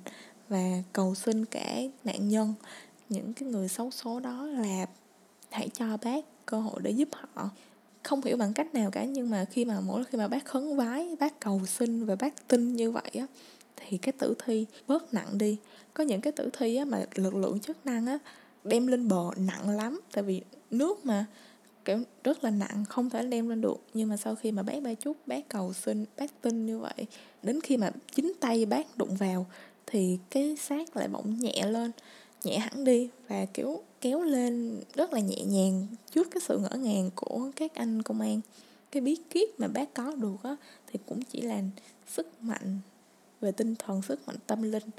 và 0.48 0.82
cầu 0.92 1.14
xin 1.14 1.44
cả 1.44 1.76
nạn 2.04 2.28
nhân 2.28 2.54
những 3.08 3.34
cái 3.34 3.48
người 3.48 3.68
xấu 3.68 3.90
số 3.90 4.20
đó 4.20 4.46
là 4.46 4.86
hãy 5.50 5.68
cho 5.68 5.96
bác 6.04 6.24
cơ 6.46 6.60
hội 6.60 6.80
để 6.82 6.90
giúp 6.90 7.08
họ 7.12 7.50
không 8.08 8.22
hiểu 8.24 8.36
bằng 8.36 8.52
cách 8.52 8.74
nào 8.74 8.90
cả, 8.90 9.04
nhưng 9.04 9.30
mà 9.30 9.44
khi 9.44 9.64
mà 9.64 9.80
mỗi 9.80 10.04
khi 10.04 10.18
mà 10.18 10.28
bác 10.28 10.44
khấn 10.44 10.76
vái, 10.76 11.16
bác 11.20 11.40
cầu 11.40 11.60
xin 11.66 12.04
và 12.04 12.16
bác 12.16 12.48
tin 12.48 12.76
như 12.76 12.90
vậy 12.90 13.10
á, 13.14 13.26
thì 13.76 13.98
cái 13.98 14.12
tử 14.12 14.34
thi 14.44 14.66
bớt 14.86 15.14
nặng 15.14 15.38
đi. 15.38 15.56
Có 15.94 16.04
những 16.04 16.20
cái 16.20 16.32
tử 16.32 16.50
thi 16.58 16.76
á 16.76 16.84
mà 16.84 17.04
lực 17.14 17.34
lượng 17.34 17.60
chức 17.60 17.86
năng 17.86 18.06
á 18.06 18.18
đem 18.64 18.86
lên 18.86 19.08
bờ 19.08 19.30
nặng 19.36 19.70
lắm, 19.70 20.00
tại 20.12 20.24
vì 20.24 20.42
nước 20.70 21.06
mà 21.06 21.26
kiểu 21.84 21.98
rất 22.24 22.44
là 22.44 22.50
nặng, 22.50 22.84
không 22.88 23.10
thể 23.10 23.22
đem 23.22 23.48
lên 23.48 23.60
được. 23.60 23.80
Nhưng 23.94 24.08
mà 24.08 24.16
sau 24.16 24.34
khi 24.34 24.52
mà 24.52 24.62
bác 24.62 24.82
ba 24.82 24.94
chút, 24.94 25.16
bác 25.26 25.48
cầu 25.48 25.72
xin, 25.72 26.04
bác 26.16 26.42
tin 26.42 26.66
như 26.66 26.78
vậy, 26.78 27.06
đến 27.42 27.60
khi 27.60 27.76
mà 27.76 27.90
chính 28.14 28.32
tay 28.40 28.66
bác 28.66 28.98
đụng 28.98 29.16
vào, 29.16 29.46
thì 29.86 30.18
cái 30.30 30.56
xác 30.56 30.96
lại 30.96 31.08
bỗng 31.08 31.38
nhẹ 31.40 31.66
lên, 31.66 31.90
nhẹ 32.44 32.58
hẳn 32.58 32.84
đi. 32.84 33.08
Và 33.28 33.46
kiểu 33.54 33.82
kéo 34.00 34.22
lên 34.22 34.80
rất 34.94 35.12
là 35.12 35.20
nhẹ 35.20 35.44
nhàng 35.44 35.86
trước 36.10 36.28
cái 36.30 36.40
sự 36.40 36.58
ngỡ 36.58 36.76
ngàng 36.76 37.10
của 37.14 37.50
các 37.56 37.74
anh 37.74 38.02
công 38.02 38.20
an. 38.20 38.40
Cái 38.90 39.00
bí 39.00 39.16
kíp 39.30 39.48
mà 39.58 39.68
bác 39.68 39.94
có 39.94 40.14
được 40.14 40.36
á, 40.42 40.56
thì 40.86 40.98
cũng 41.06 41.22
chỉ 41.22 41.40
là 41.40 41.62
sức 42.06 42.42
mạnh 42.42 42.78
về 43.40 43.52
tinh 43.52 43.74
thần, 43.76 44.02
sức 44.02 44.26
mạnh 44.26 44.36
tâm 44.46 44.62
linh. 44.62 44.90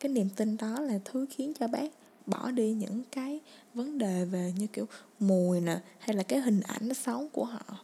Cái 0.00 0.12
niềm 0.12 0.28
tin 0.36 0.56
đó 0.56 0.80
là 0.80 0.98
thứ 1.04 1.26
khiến 1.30 1.52
cho 1.54 1.68
bác 1.68 1.92
bỏ 2.26 2.50
đi 2.50 2.72
những 2.72 3.02
cái 3.10 3.40
vấn 3.74 3.98
đề 3.98 4.24
về 4.24 4.52
như 4.58 4.66
kiểu 4.66 4.86
mùi 5.20 5.60
nè, 5.60 5.78
hay 5.98 6.16
là 6.16 6.22
cái 6.22 6.40
hình 6.40 6.60
ảnh 6.60 6.94
xấu 6.94 7.28
của 7.32 7.44
họ, 7.44 7.78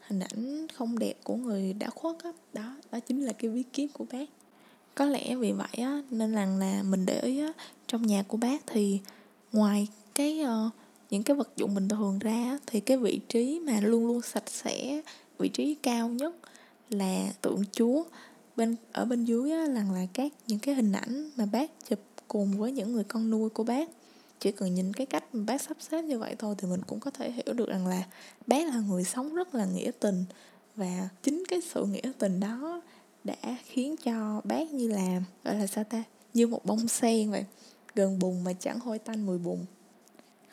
hình 0.00 0.20
ảnh 0.20 0.66
không 0.74 0.98
đẹp 0.98 1.14
của 1.24 1.36
người 1.36 1.72
đã 1.72 1.90
khuất 1.90 2.16
á. 2.22 2.32
Đó 2.52 2.76
đó 2.92 3.00
chính 3.00 3.24
là 3.24 3.32
cái 3.32 3.50
bí 3.50 3.62
kíp 3.62 3.90
của 3.92 4.04
bác. 4.12 4.28
Có 4.94 5.04
lẽ 5.04 5.36
vì 5.36 5.52
vậy 5.52 5.76
á, 5.76 6.02
nên 6.10 6.32
là 6.32 6.46
là 6.46 6.82
mình 6.82 7.06
để 7.06 7.20
ý 7.20 7.40
á, 7.40 7.52
trong 7.86 8.06
nhà 8.06 8.24
của 8.28 8.36
bác 8.36 8.66
thì 8.66 9.00
ngoài 9.52 9.88
cái 10.14 10.40
uh, 10.44 10.72
những 11.10 11.22
cái 11.22 11.36
vật 11.36 11.48
dụng 11.56 11.74
bình 11.74 11.88
thường 11.88 12.18
ra 12.18 12.58
thì 12.66 12.80
cái 12.80 12.96
vị 12.96 13.20
trí 13.28 13.60
mà 13.60 13.80
luôn 13.80 14.06
luôn 14.06 14.22
sạch 14.22 14.50
sẽ 14.50 15.02
vị 15.38 15.48
trí 15.48 15.74
cao 15.74 16.08
nhất 16.08 16.34
là 16.90 17.32
tượng 17.40 17.62
chúa. 17.72 18.04
Bên 18.56 18.76
ở 18.92 19.04
bên 19.04 19.24
dưới 19.24 19.50
á, 19.52 19.66
là 19.66 19.84
là 19.94 20.06
các 20.12 20.32
những 20.46 20.58
cái 20.58 20.74
hình 20.74 20.92
ảnh 20.92 21.30
mà 21.36 21.46
bác 21.46 21.70
chụp 21.88 21.98
cùng 22.28 22.58
với 22.58 22.72
những 22.72 22.92
người 22.92 23.04
con 23.04 23.30
nuôi 23.30 23.50
của 23.50 23.64
bác. 23.64 23.90
Chỉ 24.40 24.52
cần 24.52 24.74
nhìn 24.74 24.92
cái 24.92 25.06
cách 25.06 25.34
mà 25.34 25.44
bác 25.46 25.62
sắp 25.62 25.76
xếp 25.80 26.02
như 26.02 26.18
vậy 26.18 26.34
thôi 26.38 26.54
thì 26.58 26.68
mình 26.68 26.82
cũng 26.86 27.00
có 27.00 27.10
thể 27.10 27.30
hiểu 27.30 27.54
được 27.54 27.68
rằng 27.68 27.86
là 27.86 28.02
bác 28.46 28.68
là 28.68 28.80
người 28.80 29.04
sống 29.04 29.34
rất 29.34 29.54
là 29.54 29.64
nghĩa 29.64 29.90
tình. 30.00 30.24
Và 30.76 31.08
chính 31.22 31.42
cái 31.48 31.60
sự 31.60 31.84
nghĩa 31.84 32.12
tình 32.18 32.40
đó 32.40 32.82
đã 33.24 33.56
khiến 33.64 33.96
cho 33.96 34.40
bác 34.44 34.72
như 34.72 34.88
là 34.88 35.22
gọi 35.44 35.54
là 35.54 35.66
sao 35.66 35.84
ta 35.84 36.02
như 36.34 36.46
một 36.46 36.64
bông 36.64 36.88
sen 36.88 37.30
vậy 37.30 37.44
gần 37.94 38.18
bùn 38.18 38.44
mà 38.44 38.52
chẳng 38.52 38.80
hôi 38.80 38.98
tanh 38.98 39.26
mùi 39.26 39.38
bùn 39.38 39.58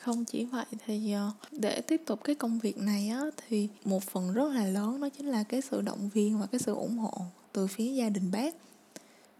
không 0.02 0.24
chỉ 0.24 0.44
vậy 0.44 0.64
thì 0.86 1.12
ờ, 1.12 1.30
để 1.52 1.80
tiếp 1.80 2.02
tục 2.06 2.24
cái 2.24 2.34
công 2.34 2.58
việc 2.58 2.78
này 2.78 3.08
á, 3.08 3.22
thì 3.48 3.68
một 3.84 4.02
phần 4.02 4.32
rất 4.32 4.52
là 4.52 4.66
lớn 4.66 5.00
đó 5.00 5.08
chính 5.08 5.26
là 5.26 5.42
cái 5.42 5.60
sự 5.60 5.80
động 5.80 6.10
viên 6.14 6.38
và 6.40 6.46
cái 6.46 6.58
sự 6.58 6.74
ủng 6.74 6.98
hộ 6.98 7.12
từ 7.52 7.66
phía 7.66 7.94
gia 7.94 8.08
đình 8.08 8.30
bác. 8.30 8.54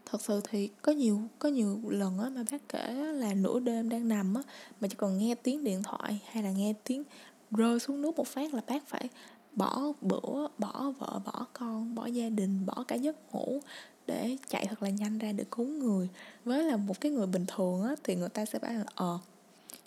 Thật 0.06 0.20
sự 0.20 0.40
thì 0.50 0.68
có 0.82 0.92
nhiều 0.92 1.20
có 1.38 1.48
nhiều 1.48 1.80
lần 1.88 2.18
á 2.18 2.28
mà 2.28 2.44
bác 2.50 2.68
kể 2.68 2.92
là 2.92 3.34
nửa 3.34 3.60
đêm 3.60 3.88
đang 3.88 4.08
nằm 4.08 4.34
á 4.34 4.42
mà 4.80 4.88
chỉ 4.88 4.94
còn 4.98 5.18
nghe 5.18 5.34
tiếng 5.34 5.64
điện 5.64 5.82
thoại 5.82 6.20
hay 6.26 6.42
là 6.42 6.50
nghe 6.50 6.74
tiếng 6.84 7.04
rơi 7.50 7.80
xuống 7.80 8.02
nước 8.02 8.16
một 8.16 8.26
phát 8.26 8.54
là 8.54 8.60
bác 8.66 8.88
phải 8.88 9.08
bỏ 9.52 9.92
bữa, 10.00 10.48
bỏ 10.58 10.92
vợ, 10.98 11.20
bỏ 11.24 11.46
con, 11.52 11.94
bỏ 11.94 12.06
gia 12.06 12.28
đình, 12.28 12.66
bỏ 12.66 12.84
cả 12.88 12.94
giấc 12.96 13.16
ngủ 13.34 13.60
để 14.06 14.36
chạy 14.48 14.66
thật 14.66 14.82
là 14.82 14.88
nhanh 14.88 15.18
ra 15.18 15.32
để 15.32 15.44
cứu 15.50 15.66
người. 15.66 16.08
Với 16.44 16.64
là 16.64 16.76
một 16.76 17.00
cái 17.00 17.12
người 17.12 17.26
bình 17.26 17.44
thường 17.56 17.82
á 17.82 17.94
thì 18.04 18.14
người 18.14 18.28
ta 18.28 18.44
sẽ 18.44 18.58
bảo 18.58 18.72
là 18.72 18.84
ờ 18.94 19.18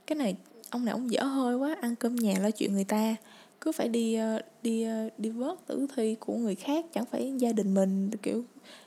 cái 0.08 0.16
này 0.16 0.36
ông 0.70 0.86
này 0.86 0.92
ông 0.92 1.12
dở 1.12 1.24
hơi 1.24 1.56
quá, 1.56 1.76
ăn 1.82 1.96
cơm 1.96 2.16
nhà 2.16 2.40
lo 2.40 2.52
chuyện 2.52 2.74
người 2.74 2.84
ta. 2.84 3.16
Cứ 3.62 3.72
phải 3.72 3.90
đi 3.90 4.16
ờ, 4.16 4.42
đi 4.64 4.84
ờ, 4.84 5.10
đi 5.18 5.30
vớt 5.30 5.68
tử 5.68 5.88
thi 5.96 6.16
của 6.20 6.34
người 6.34 6.56
khác, 6.56 6.86
chẳng 6.94 7.06
phải 7.06 7.34
gia 7.38 7.52
đình 7.52 7.74
mình, 7.74 8.10
kiểu, 8.22 8.44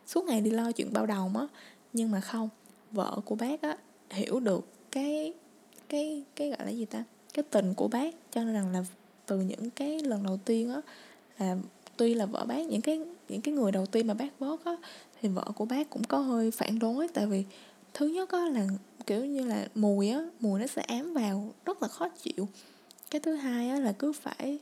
suốt 0.06 0.24
ngày 0.24 0.40
đi 0.40 0.50
lo 0.50 0.72
chuyện 0.72 0.92
bao 0.92 1.06
đầu 1.06 1.30
á. 1.34 1.46
Nhưng 1.92 2.10
mà 2.10 2.20
không, 2.20 2.48
vợ 2.92 3.20
của 3.24 3.34
bác 3.34 3.62
á, 3.62 3.76
hiểu 4.10 4.40
được 4.40 4.68
cái 4.90 5.32
cái 5.88 6.24
cái 6.36 6.48
gọi 6.48 6.66
là 6.66 6.70
gì 6.70 6.84
ta? 6.84 7.04
Cái 7.34 7.42
tình 7.50 7.74
của 7.74 7.88
bác, 7.88 8.14
cho 8.30 8.44
nên 8.44 8.54
rằng 8.54 8.72
là 8.72 8.84
từ 9.26 9.40
những 9.40 9.70
cái 9.70 10.00
lần 10.00 10.22
đầu 10.22 10.36
tiên 10.44 10.72
á, 10.72 10.80
là 11.38 11.56
tuy 11.96 12.14
là 12.14 12.26
vợ 12.26 12.44
bác, 12.44 12.66
những 12.66 12.80
cái 12.80 13.00
những 13.28 13.40
cái 13.40 13.54
người 13.54 13.72
đầu 13.72 13.86
tiên 13.86 14.06
mà 14.06 14.14
bác 14.14 14.38
vớt 14.38 14.64
á, 14.64 14.76
thì 15.22 15.28
vợ 15.28 15.44
của 15.56 15.64
bác 15.64 15.90
cũng 15.90 16.04
có 16.04 16.18
hơi 16.18 16.50
phản 16.50 16.78
đối. 16.78 17.08
Tại 17.08 17.26
vì 17.26 17.44
thứ 17.94 18.06
nhất 18.06 18.30
á 18.30 18.48
là 18.52 18.66
kiểu 19.06 19.24
như 19.24 19.44
là 19.44 19.68
mùi 19.74 20.08
á 20.08 20.22
mùi 20.40 20.60
nó 20.60 20.66
sẽ 20.66 20.82
ám 20.82 21.14
vào 21.14 21.52
rất 21.64 21.82
là 21.82 21.88
khó 21.88 22.08
chịu. 22.08 22.48
Cái 23.10 23.20
thứ 23.20 23.34
hai 23.34 23.68
á 23.68 23.80
là 23.80 23.92
cứ 23.92 24.12
phải 24.12 24.58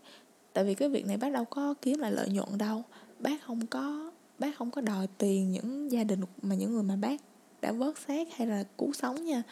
tại 0.52 0.64
vì 0.64 0.74
cái 0.74 0.88
việc 0.88 1.06
này 1.06 1.16
bác 1.16 1.32
đâu 1.32 1.44
có 1.44 1.74
kiếm 1.82 1.98
lại 1.98 2.12
lợi 2.12 2.28
nhuận 2.28 2.58
đâu. 2.58 2.82
Bác 3.18 3.42
không 3.42 3.66
có 3.66 4.12
bác 4.38 4.56
không 4.58 4.70
có 4.70 4.80
đòi 4.80 5.08
tiền 5.18 5.52
những 5.52 5.92
gia 5.92 6.04
đình 6.04 6.20
mà 6.42 6.54
những 6.54 6.72
người 6.72 6.82
mà 6.82 6.96
bác 6.96 7.20
đã 7.60 7.72
vớt 7.72 7.94
xác 8.08 8.28
hay 8.36 8.46
là 8.46 8.64
cứu 8.78 8.92
sống 8.92 9.24
nha. 9.24 9.42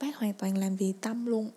Bác 0.00 0.16
hoàn 0.16 0.32
toàn 0.32 0.58
làm 0.58 0.76
vì 0.76 0.92
tâm 1.00 1.26
luôn. 1.26 1.50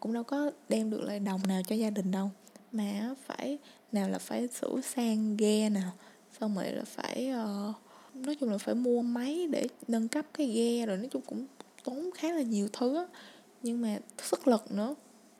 Cũng 0.00 0.12
đâu 0.12 0.24
có 0.24 0.50
đem 0.68 0.90
được 0.90 1.02
lại 1.02 1.20
đồng 1.20 1.40
nào 1.48 1.62
cho 1.66 1.76
gia 1.76 1.90
đình 1.90 2.10
đâu. 2.10 2.30
Mà 2.72 3.14
phải 3.26 3.58
nào 3.92 4.08
là 4.08 4.18
phải 4.18 4.48
sửa 4.48 4.80
sang 4.80 5.36
ghe 5.36 5.68
nào 5.68 5.92
xong 6.40 6.54
rồi 6.54 6.72
là 6.72 6.84
phải 6.84 7.30
uh, 7.30 7.74
nói 8.14 8.36
chung 8.40 8.50
là 8.50 8.58
phải 8.58 8.74
mua 8.74 9.02
máy 9.02 9.46
để 9.50 9.66
nâng 9.88 10.08
cấp 10.08 10.26
cái 10.34 10.46
ghe 10.46 10.86
rồi 10.86 10.96
nói 10.96 11.08
chung 11.12 11.22
cũng 11.26 11.46
tốn 11.84 12.10
khá 12.14 12.32
là 12.32 12.42
nhiều 12.42 12.68
thứ 12.72 13.06
nhưng 13.62 13.82
mà 13.82 13.98
sức 14.22 14.48
lực 14.48 14.72
nữa. 14.72 14.94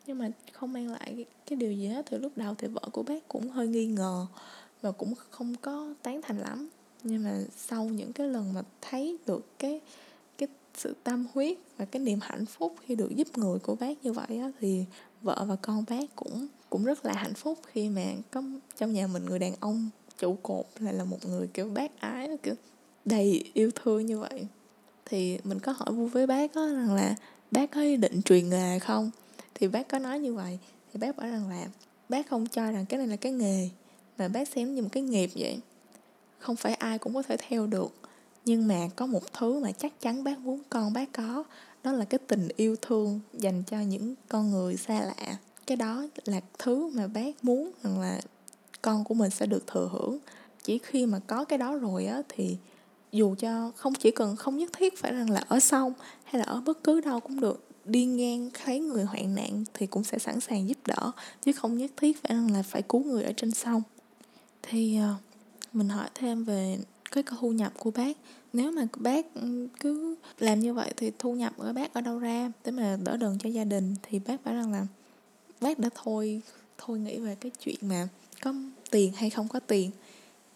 Nhưng 0.06 0.18
mà 0.18 0.30
không 0.52 0.72
mang 0.72 0.88
lại 0.88 1.24
cái 1.46 1.56
điều 1.56 1.72
gì 1.72 1.86
hết. 1.86 2.06
Từ 2.10 2.18
lúc 2.18 2.32
đầu 2.36 2.54
thì 2.58 2.68
vợ 2.68 2.82
của 2.92 3.02
bác 3.02 3.28
cũng 3.28 3.48
hơi 3.48 3.68
nghi 3.68 3.86
ngờ 3.86 4.26
và 4.82 4.92
cũng 4.92 5.14
không 5.30 5.54
có 5.60 5.94
tán 6.02 6.22
thành 6.22 6.38
lắm. 6.38 6.68
Nhưng 7.02 7.24
mà 7.24 7.40
sau 7.56 7.84
những 7.84 8.12
cái 8.12 8.28
lần 8.28 8.52
mà 8.52 8.62
thấy 8.80 9.18
được 9.26 9.58
cái 9.58 9.80
cái 10.38 10.48
sự 10.74 10.94
tâm 11.04 11.26
huyết 11.34 11.58
và 11.76 11.84
cái 11.84 12.02
niềm 12.02 12.18
hạnh 12.22 12.46
phúc 12.46 12.74
khi 12.86 12.94
được 12.94 13.16
giúp 13.16 13.38
người 13.38 13.58
của 13.58 13.74
bác 13.74 14.04
như 14.04 14.12
vậy 14.12 14.38
á, 14.38 14.52
thì 14.60 14.84
vợ 15.22 15.44
và 15.48 15.56
con 15.56 15.84
bác 15.88 16.16
cũng 16.16 16.46
cũng 16.70 16.84
rất 16.84 17.04
là 17.04 17.12
hạnh 17.12 17.34
phúc 17.34 17.58
khi 17.66 17.88
mà 17.88 18.02
có 18.30 18.42
trong 18.76 18.92
nhà 18.92 19.06
mình 19.06 19.24
người 19.24 19.38
đàn 19.38 19.54
ông 19.60 19.90
trụ 20.18 20.36
cột 20.42 20.66
lại 20.78 20.94
là 20.94 21.04
một 21.04 21.18
người 21.26 21.46
kiểu 21.54 21.68
bác 21.68 22.00
ái 22.00 22.28
kiểu 22.42 22.54
đầy 23.04 23.50
yêu 23.54 23.70
thương 23.74 24.06
như 24.06 24.18
vậy 24.18 24.46
thì 25.06 25.38
mình 25.44 25.60
có 25.60 25.72
hỏi 25.72 25.92
vui 25.92 26.08
với 26.08 26.26
bác 26.26 26.54
đó 26.54 26.66
rằng 26.66 26.94
là, 26.94 27.14
bác 27.50 27.70
có 27.70 27.80
ý 27.80 27.96
định 27.96 28.22
truyền 28.22 28.50
nghề 28.50 28.78
không? 28.78 29.10
Thì 29.54 29.68
bác 29.68 29.88
có 29.88 29.98
nói 29.98 30.18
như 30.18 30.34
vậy. 30.34 30.58
Thì 30.92 31.00
bác 31.00 31.16
bảo 31.16 31.28
rằng 31.28 31.50
là, 31.50 31.66
bác 32.08 32.28
không 32.28 32.46
cho 32.46 32.70
rằng 32.70 32.86
cái 32.86 32.98
này 32.98 33.06
là 33.06 33.16
cái 33.16 33.32
nghề, 33.32 33.68
mà 34.18 34.28
bác 34.28 34.48
xem 34.48 34.74
như 34.74 34.82
một 34.82 34.88
cái 34.92 35.02
nghiệp 35.02 35.30
vậy. 35.34 35.58
Không 36.38 36.56
phải 36.56 36.74
ai 36.74 36.98
cũng 36.98 37.14
có 37.14 37.22
thể 37.22 37.36
theo 37.48 37.66
được. 37.66 37.94
Nhưng 38.44 38.68
mà 38.68 38.88
có 38.96 39.06
một 39.06 39.32
thứ 39.32 39.60
mà 39.60 39.72
chắc 39.72 40.00
chắn 40.00 40.24
bác 40.24 40.38
muốn 40.38 40.62
con 40.68 40.92
bác 40.92 41.12
có, 41.12 41.44
đó 41.82 41.92
là 41.92 42.04
cái 42.04 42.18
tình 42.26 42.48
yêu 42.56 42.76
thương 42.82 43.20
dành 43.32 43.62
cho 43.66 43.80
những 43.80 44.14
con 44.28 44.50
người 44.50 44.76
xa 44.76 45.00
lạ. 45.00 45.36
Cái 45.66 45.76
đó 45.76 46.06
là 46.24 46.40
thứ 46.58 46.90
mà 46.94 47.06
bác 47.06 47.44
muốn 47.44 47.70
rằng 47.82 48.00
là 48.00 48.20
con 48.82 49.04
của 49.04 49.14
mình 49.14 49.30
sẽ 49.30 49.46
được 49.46 49.66
thừa 49.66 49.88
hưởng. 49.92 50.18
Chỉ 50.62 50.78
khi 50.78 51.06
mà 51.06 51.20
có 51.26 51.44
cái 51.44 51.58
đó 51.58 51.76
rồi 51.76 52.06
á 52.06 52.22
thì 52.28 52.56
dù 53.14 53.34
cho 53.38 53.72
không, 53.76 53.94
chỉ 53.94 54.10
cần 54.10 54.36
không 54.36 54.56
nhất 54.56 54.70
thiết 54.72 54.98
phải 54.98 55.12
rằng 55.12 55.30
là 55.30 55.42
ở 55.48 55.60
sông 55.60 55.92
hay 56.24 56.38
là 56.38 56.44
ở 56.44 56.60
bất 56.60 56.84
cứ 56.84 57.00
đâu 57.00 57.20
cũng 57.20 57.40
được, 57.40 57.64
đi 57.84 58.04
ngang 58.04 58.50
thấy 58.64 58.80
người 58.80 59.04
hoạn 59.04 59.34
nạn 59.34 59.64
thì 59.74 59.86
cũng 59.86 60.04
sẽ 60.04 60.18
sẵn 60.18 60.40
sàng 60.40 60.68
giúp 60.68 60.78
đỡ, 60.86 61.10
chứ 61.42 61.52
không 61.52 61.76
nhất 61.76 61.90
thiết 61.96 62.22
phải 62.22 62.36
rằng 62.36 62.52
là 62.52 62.62
phải 62.62 62.82
cứu 62.82 63.04
người 63.04 63.22
ở 63.22 63.32
trên 63.32 63.50
sông. 63.50 63.82
Thì 64.62 64.96
ờ, 64.96 65.14
mình 65.72 65.88
hỏi 65.88 66.08
thêm 66.14 66.44
về 66.44 66.78
cái 67.10 67.24
thu 67.40 67.52
nhập 67.52 67.72
của 67.78 67.90
bác. 67.90 68.16
Nếu 68.52 68.72
mà 68.72 68.86
bác 68.96 69.34
ừ, 69.34 69.68
cứ 69.80 70.16
làm 70.38 70.60
như 70.60 70.74
vậy 70.74 70.92
thì 70.96 71.12
thu 71.18 71.34
nhập 71.34 71.52
của 71.56 71.72
bác 71.74 71.94
ở 71.94 72.00
đâu 72.00 72.18
ra? 72.18 72.52
Để 72.64 72.72
mà 72.72 72.98
đỡ 73.04 73.16
đần 73.16 73.38
cho 73.38 73.48
gia 73.48 73.64
đình 73.64 73.94
thì 74.02 74.18
bác 74.18 74.44
bảo 74.44 74.54
rằng 74.54 74.72
là 74.72 74.86
bác 75.60 75.78
đã 75.78 75.88
thôi 75.94 76.40
thôi 76.78 76.98
nghĩ 76.98 77.18
về 77.18 77.34
cái 77.40 77.52
chuyện 77.64 77.76
mà 77.82 78.08
có 78.42 78.54
tiền 78.90 79.12
hay 79.12 79.30
không 79.30 79.48
có 79.48 79.60
tiền 79.60 79.90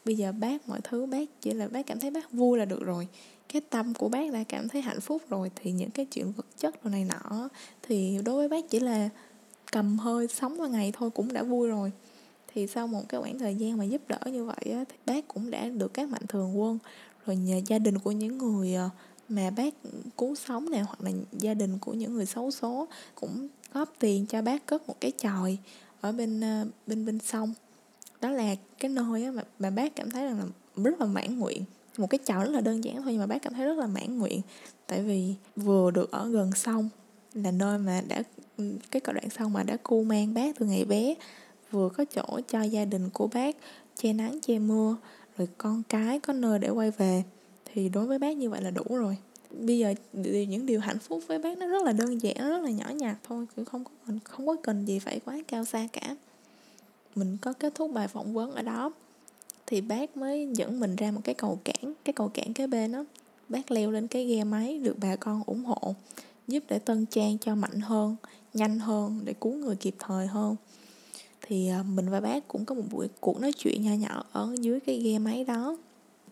bây 0.09 0.17
giờ 0.17 0.33
bác 0.33 0.69
mọi 0.69 0.81
thứ 0.85 1.07
bác 1.07 1.41
chỉ 1.41 1.53
là 1.53 1.69
bác 1.69 1.87
cảm 1.87 2.01
thấy 2.01 2.11
bác 2.11 2.33
vui 2.33 2.59
là 2.59 2.65
được 2.65 2.83
rồi. 2.83 3.09
Cái 3.49 3.63
tâm 3.71 3.95
của 3.95 4.09
bác 4.09 4.33
đã 4.33 4.45
cảm 4.49 4.69
thấy 4.69 4.83
hạnh 4.83 5.01
phúc 5.01 5.23
rồi 5.29 5.51
thì 5.57 5.73
những 5.73 5.91
cái 5.91 6.07
chuyện 6.07 6.33
vật 6.33 6.47
chất 6.59 6.85
đồ 6.85 6.91
này 6.91 7.05
nọ 7.05 7.49
thì 7.83 8.19
đối 8.25 8.35
với 8.37 8.49
bác 8.49 8.71
chỉ 8.71 8.81
là 8.81 9.09
cầm 9.73 9.99
hơi 9.99 10.29
sống 10.29 10.61
qua 10.61 10.69
ngày 10.69 10.93
thôi 10.99 11.11
cũng 11.11 11.33
đã 11.33 11.43
vui 11.43 11.69
rồi. 11.69 11.93
Thì 12.55 12.67
sau 12.67 12.87
một 12.87 13.03
cái 13.09 13.21
khoảng 13.21 13.39
thời 13.39 13.55
gian 13.55 13.79
mà 13.79 13.85
giúp 13.85 14.03
đỡ 14.09 14.19
như 14.27 14.45
vậy 14.45 14.73
á, 14.73 14.85
thì 14.89 14.97
bác 15.07 15.29
cũng 15.29 15.51
đã 15.51 15.69
được 15.69 15.95
các 15.95 16.09
mạnh 16.09 16.27
thường 16.29 16.61
quân 16.61 16.79
rồi 17.27 17.37
nhờ 17.37 17.61
gia 17.67 17.79
đình 17.79 17.99
của 17.99 18.13
những 18.13 18.39
người 18.39 18.75
ờ, 18.75 18.91
mà 19.29 19.51
bác 19.51 19.75
cứu 20.19 20.35
sống 20.35 20.71
này 20.71 20.81
hoặc 20.81 21.01
là 21.01 21.11
gia 21.33 21.55
đình 21.55 21.79
của 21.79 21.93
những 21.93 22.15
người 22.15 22.27
xấu 22.27 22.51
số 22.51 22.89
cũng 23.15 23.49
góp 23.73 23.93
tiền 23.99 24.27
cho 24.27 24.43
bác 24.43 24.67
cất 24.67 24.89
một 24.89 25.01
cái 25.01 25.13
chòi 25.19 25.59
ở 26.01 26.13
bên 26.13 26.41
ờ, 26.41 26.67
bên 26.87 27.07
bên 27.07 27.19
sông 27.19 27.55
đó 28.21 28.31
là 28.31 28.55
cái 28.79 28.91
nơi 28.91 29.31
mà, 29.31 29.43
mà 29.59 29.71
bác 29.71 29.97
cảm 29.97 30.11
thấy 30.11 30.25
rằng 30.25 30.39
là 30.39 30.45
rất 30.85 31.01
là 31.01 31.07
mãn 31.07 31.39
nguyện. 31.39 31.65
Một 31.99 32.11
cái 32.11 32.19
chậu 32.25 32.39
rất 32.39 32.51
là 32.51 32.61
đơn 32.61 32.85
giản 32.85 32.97
thôi 32.97 33.05
nhưng 33.07 33.21
mà 33.21 33.27
bác 33.27 33.43
cảm 33.43 33.55
thấy 33.55 33.67
rất 33.67 33.79
là 33.79 33.87
mãn 33.87 34.19
nguyện. 34.19 34.41
Tại 34.87 35.03
vì 35.03 35.35
vừa 35.57 35.91
được 35.91 36.11
ở 36.11 36.29
gần 36.29 36.53
sông 36.53 36.89
là 37.35 37.51
nơi 37.51 37.79
mà 37.79 38.03
đã 38.09 38.23
cái 38.91 39.03
đoạn 39.05 39.31
sông 39.31 39.53
mà 39.53 39.63
đã 39.63 39.77
cu 39.83 40.03
mang 40.03 40.35
bác 40.35 40.59
từ 40.59 40.67
ngày 40.67 40.85
bé 40.85 41.15
vừa 41.71 41.89
có 41.89 42.05
chỗ 42.05 42.41
cho 42.49 42.63
gia 42.63 42.85
đình 42.85 43.11
của 43.11 43.27
bác 43.27 43.57
che 43.97 44.13
nắng 44.13 44.41
che 44.41 44.59
mưa 44.59 44.97
rồi 45.39 45.49
con 45.59 45.83
cái 45.89 46.21
có 46.21 46.33
nơi 46.33 46.59
để 46.59 46.69
quay 46.69 46.91
về 46.91 47.23
thì 47.65 47.89
đối 47.89 48.07
với 48.07 48.19
bác 48.19 48.37
như 48.37 48.51
vậy 48.51 48.63
là 48.63 48.71
đủ 48.71 48.85
rồi. 48.89 49.17
Bây 49.51 49.79
giờ 49.79 49.95
những 50.23 50.67
điều 50.67 50.81
hạnh 50.81 50.99
phúc 50.99 51.23
với 51.27 51.39
bác 51.39 51.59
nó 51.59 51.67
rất 51.67 51.83
là 51.83 51.93
đơn 51.93 52.23
giản 52.23 52.49
rất 52.49 52.63
là 52.63 52.71
nhỏ 52.71 52.91
nhặt 52.91 53.17
thôi 53.29 53.47
cũng 53.57 53.65
không 53.65 53.85
có 53.85 53.91
cần 54.07 54.19
không 54.25 54.47
có 54.47 54.57
cần 54.63 54.85
gì 54.89 54.99
phải 54.99 55.21
quá 55.25 55.39
cao 55.49 55.65
xa 55.65 55.89
cả 55.93 56.17
mình 57.19 57.37
có 57.41 57.53
kết 57.53 57.75
thúc 57.75 57.93
bài 57.93 58.09
phỏng 58.09 58.35
vấn 58.35 58.55
ở 58.55 58.63
đó, 58.63 58.93
thì 59.67 59.81
bác 59.81 60.17
mới 60.17 60.49
dẫn 60.55 60.81
mình 60.81 60.97
ra 60.97 61.11
một 61.11 61.21
cái 61.25 61.35
cầu 61.35 61.59
cảng, 61.65 61.93
cái 62.05 62.13
cầu 62.13 62.29
cảng 62.29 62.55
kế 62.55 62.67
bên 62.67 62.93
đó 62.93 63.05
bác 63.49 63.71
leo 63.71 63.91
lên 63.91 64.07
cái 64.07 64.27
ghe 64.27 64.45
máy 64.45 64.79
được 64.79 64.97
bà 65.01 65.17
con 65.17 65.43
ủng 65.47 65.65
hộ, 65.65 65.95
giúp 66.49 66.65
để 66.69 66.79
tân 66.79 67.07
trang 67.07 67.39
cho 67.39 67.55
mạnh 67.55 67.81
hơn, 67.81 68.17
nhanh 68.55 68.79
hơn, 68.79 69.21
để 69.25 69.35
cứu 69.41 69.55
người 69.55 69.77
kịp 69.77 69.95
thời 69.99 70.27
hơn. 70.27 70.57
Thì 71.43 71.69
à, 71.69 71.83
mình 71.83 72.11
và 72.11 72.21
bác 72.21 72.49
cũng 72.49 72.65
có 72.65 72.75
một 72.75 72.83
buổi 72.91 73.09
cuộc 73.21 73.41
nói 73.41 73.53
chuyện 73.53 73.83
nhỏ 73.83 73.93
nhỏ 73.93 74.25
ở 74.33 74.55
dưới 74.61 74.81
cái 74.81 74.99
ghe 74.99 75.19
máy 75.19 75.45
đó. 75.45 75.77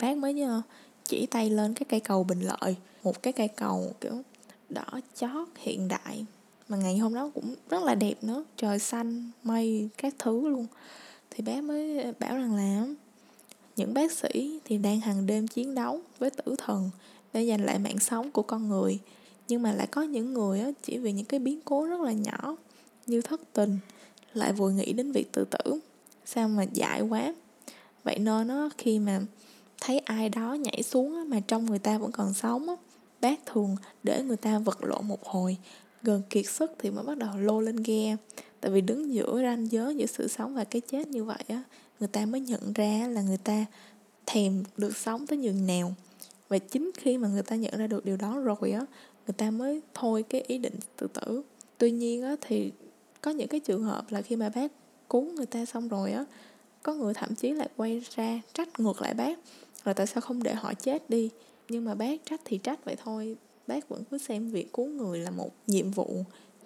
Bác 0.01 0.17
mới 0.17 0.35
nhờ 0.35 0.63
chỉ 1.05 1.27
tay 1.27 1.51
lên 1.51 1.75
cái 1.75 1.87
cây 1.89 2.01
cầu 2.01 2.25
bình 2.25 2.41
lợi, 2.41 2.77
một 3.03 3.23
cái 3.23 3.33
cây 3.33 3.49
cầu 3.49 3.93
kiểu 4.01 4.23
đỏ 4.69 5.01
chót 5.15 5.49
hiện 5.57 5.89
đại 5.89 6.27
mà 6.69 6.77
ngày 6.77 6.99
hôm 6.99 7.15
đó 7.15 7.31
cũng 7.35 7.55
rất 7.71 7.83
là 7.83 7.95
đẹp 7.95 8.15
nữa. 8.23 8.45
Trời 8.57 8.79
xanh, 8.79 9.31
mây, 9.43 9.89
các 9.99 10.15
thứ 10.19 10.49
luôn. 10.49 10.67
Thì 11.31 11.43
bác 11.43 11.65
mới 11.65 12.13
bảo 12.21 12.37
rằng 12.37 12.55
là 12.55 12.87
những 13.77 13.95
bác 13.95 14.13
sĩ 14.13 14.61
thì 14.65 14.79
đang 14.79 15.01
hàng 15.01 15.27
đêm 15.27 15.49
chiến 15.49 15.75
đấu 15.75 16.01
với 16.19 16.31
tử 16.31 16.55
thần 16.59 16.91
để 17.33 17.47
giành 17.49 17.65
lại 17.65 17.79
mạng 17.79 17.99
sống 17.99 18.31
của 18.31 18.43
con 18.43 18.69
người. 18.69 18.99
Nhưng 19.49 19.63
mà 19.63 19.73
lại 19.73 19.87
có 19.87 20.03
những 20.03 20.35
người 20.35 20.61
chỉ 20.83 20.99
vì 20.99 21.13
những 21.13 21.27
cái 21.27 21.41
biến 21.41 21.61
cố 21.65 21.87
rất 21.87 22.01
là 22.01 22.13
nhỏ 22.13 22.57
như 23.07 23.21
thất 23.21 23.41
tình, 23.53 23.79
lại 24.35 24.53
vội 24.53 24.73
nghĩ 24.73 24.93
đến 24.93 25.13
việc 25.13 25.33
tự 25.33 25.45
tử. 25.45 25.81
Sao 26.25 26.49
mà 26.49 26.63
dại 26.63 27.01
quá? 27.01 27.35
Vậy 28.05 28.19
nên 28.19 28.47
nó 28.47 28.71
khi 28.79 28.99
mà 28.99 29.21
thấy 29.81 29.99
ai 29.99 30.29
đó 30.29 30.55
nhảy 30.55 30.83
xuống 30.83 31.31
mà 31.31 31.41
trong 31.41 31.67
người 31.67 31.79
ta 31.79 31.99
vẫn 31.99 32.13
còn 32.13 32.35
sống 32.35 32.67
bác 33.21 33.47
thường 33.47 33.77
để 34.03 34.23
người 34.23 34.37
ta 34.37 34.59
vật 34.59 34.85
lộn 34.85 35.09
một 35.09 35.25
hồi 35.25 35.57
gần 36.07 36.23
kiệt 36.31 36.47
sức 36.47 36.73
thì 36.79 36.91
mới 36.91 37.05
bắt 37.05 37.19
đầu 37.19 37.31
lô 37.39 37.61
lên 37.61 37.77
ghe. 37.77 38.17
Tại 38.61 38.71
vì 38.71 38.81
đứng 38.81 39.15
giữa 39.15 39.41
ranh 39.43 39.73
giới 39.73 39.97
giữa 39.97 40.07
sự 40.07 40.29
sống 40.29 40.55
và 40.55 40.65
cái 40.65 40.81
chết 40.81 41.09
như 41.09 41.25
vậy 41.25 41.45
á, 41.49 41.63
người 42.01 42.09
ta 42.09 42.27
mới 42.27 42.41
nhận 42.41 42.73
ra 42.73 43.09
là 43.11 43.23
người 43.23 43.39
ta 43.39 43.65
thèm 44.27 44.63
được 44.77 44.97
sống 44.97 45.27
tới 45.27 45.39
nhường 45.39 45.67
nào. 45.67 45.95
Và 46.49 46.59
chính 46.59 46.91
khi 46.95 47.19
mà 47.19 47.29
người 47.29 47.43
ta 47.43 47.57
nhận 47.57 47.79
ra 47.79 47.87
được 47.87 48.05
điều 48.05 48.17
đó 48.17 48.39
rồi 48.39 48.73
á, 48.73 48.81
người 49.27 49.35
ta 49.37 49.51
mới 49.51 49.81
thôi 49.95 50.25
cái 50.29 50.41
ý 50.41 50.59
định 50.59 50.75
tự 50.97 51.07
tử. 51.07 51.43
Tuy 51.79 51.91
nhiên 51.91 52.23
á, 52.23 52.37
thì 52.41 52.73
có 53.21 53.31
những 53.31 53.49
cái 53.49 53.61
trường 53.61 53.83
hợp 53.83 54.13
là 54.13 54.23
khi 54.23 54.37
mà 54.37 54.49
bác 54.49 54.73
cứu 55.11 55.33
người 55.33 55.47
ta 55.47 55.65
xong 55.65 55.89
rồi 55.89 56.13
á, 56.13 56.25
có 56.83 56.95
người 56.95 57.15
thậm 57.15 57.35
chí 57.35 57.53
lại 57.53 57.69
quay 57.77 58.03
ra 58.17 58.41
trách 58.53 58.81
ngược 58.81 59.03
lại 59.03 59.15
bác, 59.15 59.39
là 59.85 59.93
tại 59.93 60.07
sao 60.07 60.21
không 60.21 60.43
để 60.43 60.55
họ 60.55 60.75
chết 60.75 61.11
đi? 61.11 61.31
Nhưng 61.69 61.85
mà 61.85 61.95
bác 61.95 62.27
trách 62.27 62.41
thì 62.45 62.59
trách 62.59 62.85
vậy 62.85 62.97
thôi 63.05 63.37
bác 63.67 63.89
vẫn 63.89 64.05
cứ 64.11 64.19
xem 64.19 64.51
việc 64.51 64.73
cứu 64.73 64.87
người 64.87 65.19
là 65.19 65.31
một 65.31 65.51
nhiệm 65.67 65.91
vụ, 65.91 66.25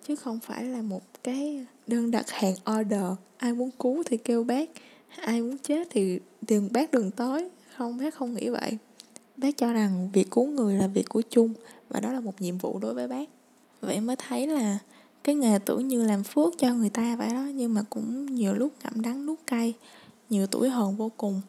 chứ 0.09 0.17
không 0.17 0.41
phải 0.41 0.65
là 0.65 0.83
một 0.83 1.03
cái 1.25 1.67
đơn 1.87 2.11
đặt 2.11 2.31
hàng 2.31 2.55
order. 2.81 3.05
Ai 3.37 3.53
muốn 3.53 3.71
cứu 3.79 4.03
thì 4.07 4.17
kêu 4.17 4.45
bác, 4.45 4.71
ai 5.17 5.43
muốn 5.43 5.59
chết 5.59 5.89
thì 5.91 6.19
đừng, 6.49 6.69
bác 6.73 6.91
đừng 6.91 7.11
tới. 7.11 7.51
Không, 7.77 7.99
bác 7.99 8.15
không 8.15 8.35
nghĩ 8.35 8.49
vậy. 8.49 8.79
Bác 9.37 9.57
cho 9.57 9.73
rằng 9.73 10.11
việc 10.13 10.31
cứu 10.31 10.47
người 10.47 10.75
là 10.75 10.87
việc 10.87 11.09
của 11.09 11.23
chung, 11.31 11.55
và 11.89 12.01
đó 12.01 12.13
là 12.13 12.21
một 12.21 12.41
nhiệm 12.41 12.59
vụ 12.59 12.79
đối 12.79 12.95
với 12.95 13.09
bác. 13.09 13.29
Vậy 13.81 14.01
mới 14.01 14.17
thấy 14.17 14.47
là 14.47 14.79
cái 15.25 15.35
nghề 15.35 15.59
tưởng 15.59 15.89
như 15.89 16.05
làm 16.05 16.23
phước 16.23 16.59
cho 16.59 16.75
người 16.75 16.91
ta 16.91 17.17
vậy 17.17 17.29
đó, 17.31 17.43
nhưng 17.55 17.75
mà 17.75 17.83
cũng 17.91 18.35
nhiều 18.35 18.55
lúc 18.55 18.73
ngậm 18.85 19.03
đắng 19.03 19.27
nuốt 19.27 19.39
cay, 19.47 19.75
nhiều 20.31 20.47
tuổi 20.47 20.69
hờn 20.69 20.97
vô 20.97 21.11
cùng. 21.17 21.41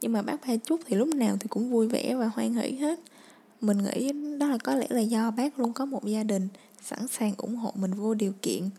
Nhưng 0.00 0.12
mà 0.12 0.22
bác 0.22 0.46
ba 0.46 0.56
chút 0.56 0.80
thì 0.86 0.96
lúc 0.96 1.08
nào 1.08 1.36
thì 1.40 1.46
cũng 1.48 1.70
vui 1.70 1.88
vẻ 1.88 2.14
và 2.14 2.26
hoan 2.26 2.54
hỷ 2.54 2.70
hết 2.70 3.00
mình 3.60 3.78
nghĩ 3.78 4.12
đó 4.40 4.48
là 4.48 4.58
có 4.64 4.74
lẽ 4.74 4.86
là 4.90 5.00
do 5.00 5.30
bác 5.30 5.58
luôn 5.58 5.72
có 5.72 5.84
một 5.84 6.04
gia 6.04 6.22
đình 6.22 6.48
sẵn 6.82 7.08
sàng 7.08 7.34
ủng 7.36 7.56
hộ 7.56 7.72
mình 7.74 7.94
vô 7.94 8.14
điều 8.14 8.32
kiện 8.42 8.70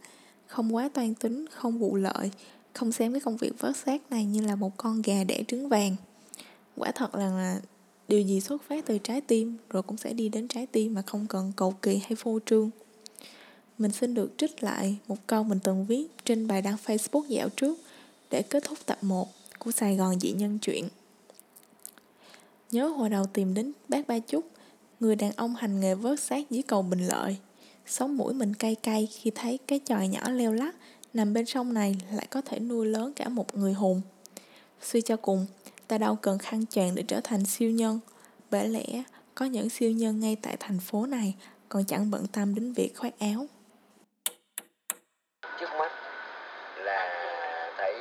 không 0.47 0.75
quá 0.75 0.89
toan 0.93 1.13
tính 1.13 1.45
không 1.51 1.79
vụ 1.79 1.95
lợi 1.95 2.31
không 2.73 2.91
xem 2.91 3.11
cái 3.11 3.21
công 3.21 3.37
việc 3.37 3.59
vớt 3.59 3.77
xác 3.77 4.11
này 4.11 4.25
như 4.25 4.41
là 4.41 4.55
một 4.55 4.77
con 4.77 5.01
gà 5.01 5.23
đẻ 5.23 5.43
trứng 5.47 5.69
vàng 5.69 5.95
quả 6.75 6.91
thật 6.91 7.15
là, 7.15 7.29
là 7.29 7.59
điều 8.07 8.21
gì 8.21 8.41
xuất 8.41 8.63
phát 8.63 8.85
từ 8.85 8.97
trái 8.97 9.21
tim 9.21 9.57
rồi 9.69 9.83
cũng 9.83 9.97
sẽ 9.97 10.13
đi 10.13 10.29
đến 10.29 10.47
trái 10.47 10.67
tim 10.67 10.93
mà 10.93 11.01
không 11.01 11.25
cần 11.29 11.51
cầu 11.55 11.73
kỳ 11.81 11.97
hay 11.97 12.15
phô 12.15 12.39
trương 12.45 12.69
mình 13.79 13.91
xin 13.91 14.13
được 14.13 14.31
trích 14.37 14.63
lại 14.63 14.97
một 15.07 15.27
câu 15.27 15.43
mình 15.43 15.59
từng 15.63 15.85
viết 15.85 16.07
trên 16.25 16.47
bài 16.47 16.61
đăng 16.61 16.77
Facebook 16.85 17.25
dạo 17.27 17.49
trước 17.49 17.79
để 18.29 18.41
kết 18.41 18.63
thúc 18.63 18.77
tập 18.85 18.97
1 19.01 19.29
của 19.59 19.71
Sài 19.71 19.95
Gòn 19.95 20.19
dị 20.19 20.31
nhân 20.31 20.59
chuyện. 20.61 20.87
Nhớ 22.71 22.87
hồi 22.87 23.09
đầu 23.09 23.25
tìm 23.25 23.53
đến 23.53 23.71
bác 23.87 24.07
Ba 24.07 24.19
Trúc, 24.27 24.45
người 24.99 25.15
đàn 25.15 25.31
ông 25.31 25.55
hành 25.55 25.79
nghề 25.79 25.95
vớt 25.95 26.19
xác 26.19 26.49
dưới 26.49 26.63
cầu 26.67 26.81
Bình 26.81 27.07
Lợi. 27.07 27.37
Sống 27.85 28.17
mũi 28.17 28.33
mình 28.33 28.53
cay 28.53 28.75
cay 28.75 29.07
khi 29.11 29.31
thấy 29.35 29.59
cái 29.67 29.79
tròi 29.85 30.07
nhỏ 30.07 30.29
leo 30.29 30.53
lắc 30.53 30.75
nằm 31.13 31.33
bên 31.33 31.45
sông 31.45 31.73
này 31.73 31.95
lại 32.11 32.27
có 32.29 32.41
thể 32.41 32.59
nuôi 32.59 32.85
lớn 32.85 33.13
cả 33.13 33.29
một 33.29 33.55
người 33.55 33.73
hùng. 33.73 34.01
Suy 34.81 35.01
cho 35.01 35.15
cùng, 35.15 35.45
ta 35.87 35.97
đâu 35.97 36.15
cần 36.15 36.37
khăn 36.37 36.65
choàng 36.65 36.95
để 36.95 37.03
trở 37.07 37.21
thành 37.23 37.45
siêu 37.45 37.71
nhân. 37.71 37.99
Bởi 38.51 38.67
lẽ, 38.67 39.03
có 39.35 39.45
những 39.45 39.69
siêu 39.69 39.91
nhân 39.91 40.19
ngay 40.19 40.37
tại 40.41 40.57
thành 40.59 40.79
phố 40.79 41.05
này 41.05 41.35
còn 41.69 41.85
chẳng 41.85 42.11
bận 42.11 42.25
tâm 42.31 42.55
đến 42.55 42.73
việc 42.73 42.97
khoác 42.97 43.19
áo. 43.19 43.47
Trước 45.59 45.69
mắt 45.79 45.91
là 46.77 47.09
thấy 47.77 47.93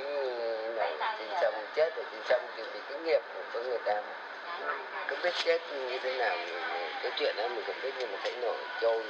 là 0.75 1.17
chị 1.19 1.25
sông 1.43 1.55
chết 1.77 1.97
rồi 1.97 2.05
chị 2.11 2.19
sông 2.29 2.43
thì 2.57 2.63
bị 2.75 2.81
cái 2.89 3.01
nghiệp 3.05 3.21
của 3.53 3.61
người 3.63 3.79
ta 3.87 4.03
không 5.09 5.19
biết 5.23 5.33
chết 5.45 5.59
như 5.73 5.99
thế 6.03 6.19
nào 6.19 6.37
cái 7.03 7.13
chuyện 7.19 7.37
đó 7.37 7.49
mình 7.49 7.65
không 7.67 7.81
biết 7.83 7.91
nhưng 7.99 8.13
mà 8.13 8.19
thấy 8.23 8.33
nổi 8.43 8.57
trôi. 8.81 9.03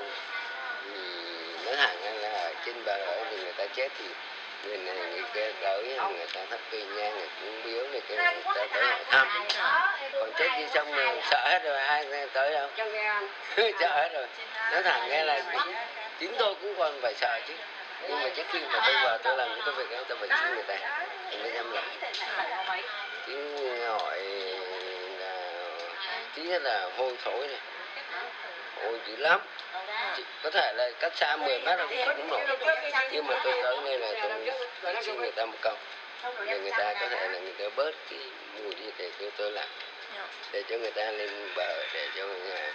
Thì 0.84 0.90
nói 1.64 1.76
thẳng 1.76 2.22
là 2.22 2.52
trên 2.66 2.84
bờ 2.84 2.92
ở 2.92 3.24
thì 3.30 3.36
người 3.36 3.52
ta 3.52 3.66
chết 3.66 3.88
thì 3.98 4.04
người 4.64 4.78
này 4.78 4.94
người 4.94 5.22
kia 5.34 5.52
tới 5.60 5.84
người 6.16 6.26
ta 6.32 6.40
thắp 6.50 6.60
cây 6.70 6.84
nhang 6.96 7.18
người 7.18 7.28
cúng 7.40 7.62
biếu 7.64 7.86
này 7.92 8.00
kia 8.08 8.16
người 8.16 8.42
ta 8.44 8.66
tới 8.74 8.84
hỏi 8.84 9.04
thăm. 9.10 9.28
Còn 10.12 10.32
chết 10.38 10.48
đi 10.58 10.66
xong 10.74 10.96
rồi 10.96 11.20
sợ 11.30 11.48
hết 11.48 11.62
rồi 11.64 11.78
ai 11.78 12.06
tới 12.32 12.50
đâu? 12.50 12.68
Sợ 13.80 13.88
hết 13.88 14.08
rồi. 14.12 14.26
Nói 14.72 14.82
thẳng 14.82 15.08
nghe 15.08 15.24
là 15.24 15.42
chính, 16.20 16.34
tôi 16.38 16.54
cũng 16.62 16.74
còn 16.78 17.00
phải 17.02 17.14
sợ 17.14 17.40
chứ. 17.48 17.54
Nhưng 18.02 18.20
mà 18.20 18.28
trước 18.36 18.46
khi 18.52 18.60
mà 18.72 18.80
tôi 18.86 18.94
vào 19.04 19.18
tôi 19.18 19.36
làm 19.36 19.48
những 19.48 19.62
cái 19.64 19.74
việc 19.74 19.90
đó 19.90 19.98
tôi 20.08 20.18
phải 20.18 20.28
xin 20.40 20.54
người 20.54 20.64
ta. 20.66 21.06
Thì 21.30 21.36
mới 21.36 21.52
dám 21.52 21.72
làm. 21.72 21.84
Chứ 23.26 23.68
hỏi 23.88 24.18
thứ 26.36 26.42
nhất 26.42 26.62
là 26.62 26.90
hôi 26.96 27.16
thối 27.24 27.48
này 27.48 27.58
hôi 28.84 28.98
dữ 29.06 29.16
lắm. 29.16 29.40
Chỉ 30.16 30.22
có 30.42 30.50
thể 30.50 30.72
là 30.76 30.90
cách 31.00 31.12
xa 31.16 31.36
10 31.36 31.60
mét 31.60 31.78
cũng 31.78 31.88
cũng 32.16 32.28
nổi. 32.28 32.40
Nhưng 33.10 33.26
mà 33.26 33.40
tôi 33.44 33.62
tới 33.62 33.76
đây 33.84 33.98
là 33.98 34.12
tôi 34.82 34.94
xin 35.02 35.20
người 35.20 35.30
ta 35.30 35.46
một 35.46 35.58
câu. 35.60 35.74
Để 36.46 36.58
người 36.58 36.70
ta 36.70 36.94
có 37.00 37.08
thể 37.08 37.28
là 37.28 37.38
người 37.38 37.54
ta 37.58 37.64
bớt 37.76 37.92
cái 38.10 38.18
mùi 38.62 38.74
đi 38.74 38.90
để 38.98 39.10
cho 39.20 39.26
tôi 39.36 39.50
làm. 39.50 39.68
Để 40.52 40.62
cho 40.68 40.76
người 40.78 40.90
ta 40.90 41.10
lên 41.10 41.50
bờ 41.56 41.84
để 41.94 42.08
cho 42.16 42.26
người 42.26 42.50
ta 42.50 42.72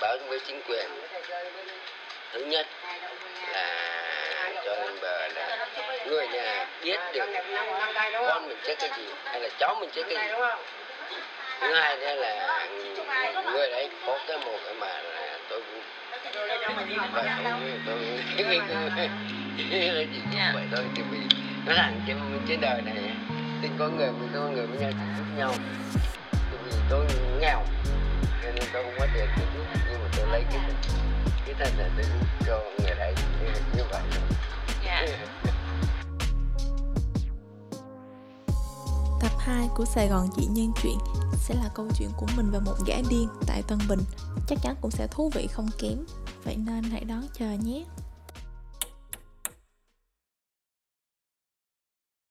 báo 0.00 0.16
với 0.28 0.40
chính 0.46 0.62
quyền. 0.68 0.86
Thứ 2.32 2.40
nhất 2.40 2.66
là 3.52 3.66
cho 4.64 4.74
lên 4.74 5.00
bờ 5.00 5.28
là 5.28 5.66
người 6.06 6.28
nhà 6.28 6.66
biết 6.82 6.98
được 7.12 7.26
con 8.12 8.48
mình 8.48 8.58
chết 8.64 8.74
cái 8.78 8.90
gì 8.96 9.04
hay 9.24 9.40
là 9.40 9.48
cháu 9.58 9.74
mình 9.80 9.90
chết 9.94 10.02
cái 10.08 10.28
gì. 10.28 10.34
Thứ 11.60 11.74
hai 11.74 11.96
nữa 11.96 12.14
là 12.14 12.66
người 13.52 13.70
đấy 13.70 13.88
có 14.06 14.18
cái 14.26 14.38
một 14.38 14.58
cái 14.64 14.74
mà 14.74 14.86
là 15.02 15.29
tôi 15.50 15.60
tôi 17.86 17.96
tôi 18.36 18.44
vậy 20.52 20.64
thôi 20.70 20.84
thì 20.94 21.02
vì 21.10 21.18
nó 21.66 21.72
thẳng 21.76 22.00
trên 22.06 22.18
trên 22.48 22.60
đời 22.60 22.82
này 22.82 22.94
tình 23.62 23.72
con 23.78 23.96
người 23.96 24.12
mình 24.12 24.28
con 24.34 24.54
người 24.54 24.66
với 24.66 24.78
nhau 24.78 24.90
chỉ 24.92 25.18
giúp 25.18 25.24
nhau 25.36 25.54
vì 26.64 26.72
tôi 26.90 27.06
nghèo 27.40 27.64
nên 28.42 28.54
tôi 28.72 28.82
không 28.84 28.94
có 28.98 29.06
tiền 29.14 29.26
để 29.36 29.44
giúp 29.54 29.64
nhưng 29.90 30.00
mà 30.02 30.08
tôi 30.16 30.26
lấy 30.32 30.44
cái 30.50 30.60
cái 31.46 31.54
thân 31.58 31.78
này 31.78 31.88
tôi 31.96 32.06
cho 32.46 32.60
người 32.78 32.94
đấy 32.98 33.14
như 33.76 33.82
vậy 33.90 34.02
yeah. 34.86 35.08
Tập 39.20 39.32
2 39.38 39.68
của 39.74 39.84
Sài 39.84 40.08
Gòn 40.08 40.28
Chị 40.36 40.46
Nhân 40.46 40.72
Chuyện 40.82 40.98
sẽ 41.36 41.54
là 41.54 41.70
câu 41.74 41.86
chuyện 41.98 42.08
của 42.16 42.26
mình 42.36 42.50
và 42.50 42.60
một 42.60 42.76
gã 42.86 42.94
điên 43.10 43.28
tại 43.46 43.62
Tân 43.62 43.78
Bình. 43.88 44.00
Chắc 44.46 44.58
chắn 44.62 44.76
cũng 44.80 44.90
sẽ 44.90 45.06
thú 45.06 45.30
vị 45.34 45.46
không 45.46 45.68
kém. 45.78 45.98
Vậy 46.44 46.56
nên 46.56 46.82
hãy 46.82 47.04
đón 47.04 47.22
chờ 47.38 47.52
nhé. 47.52 47.84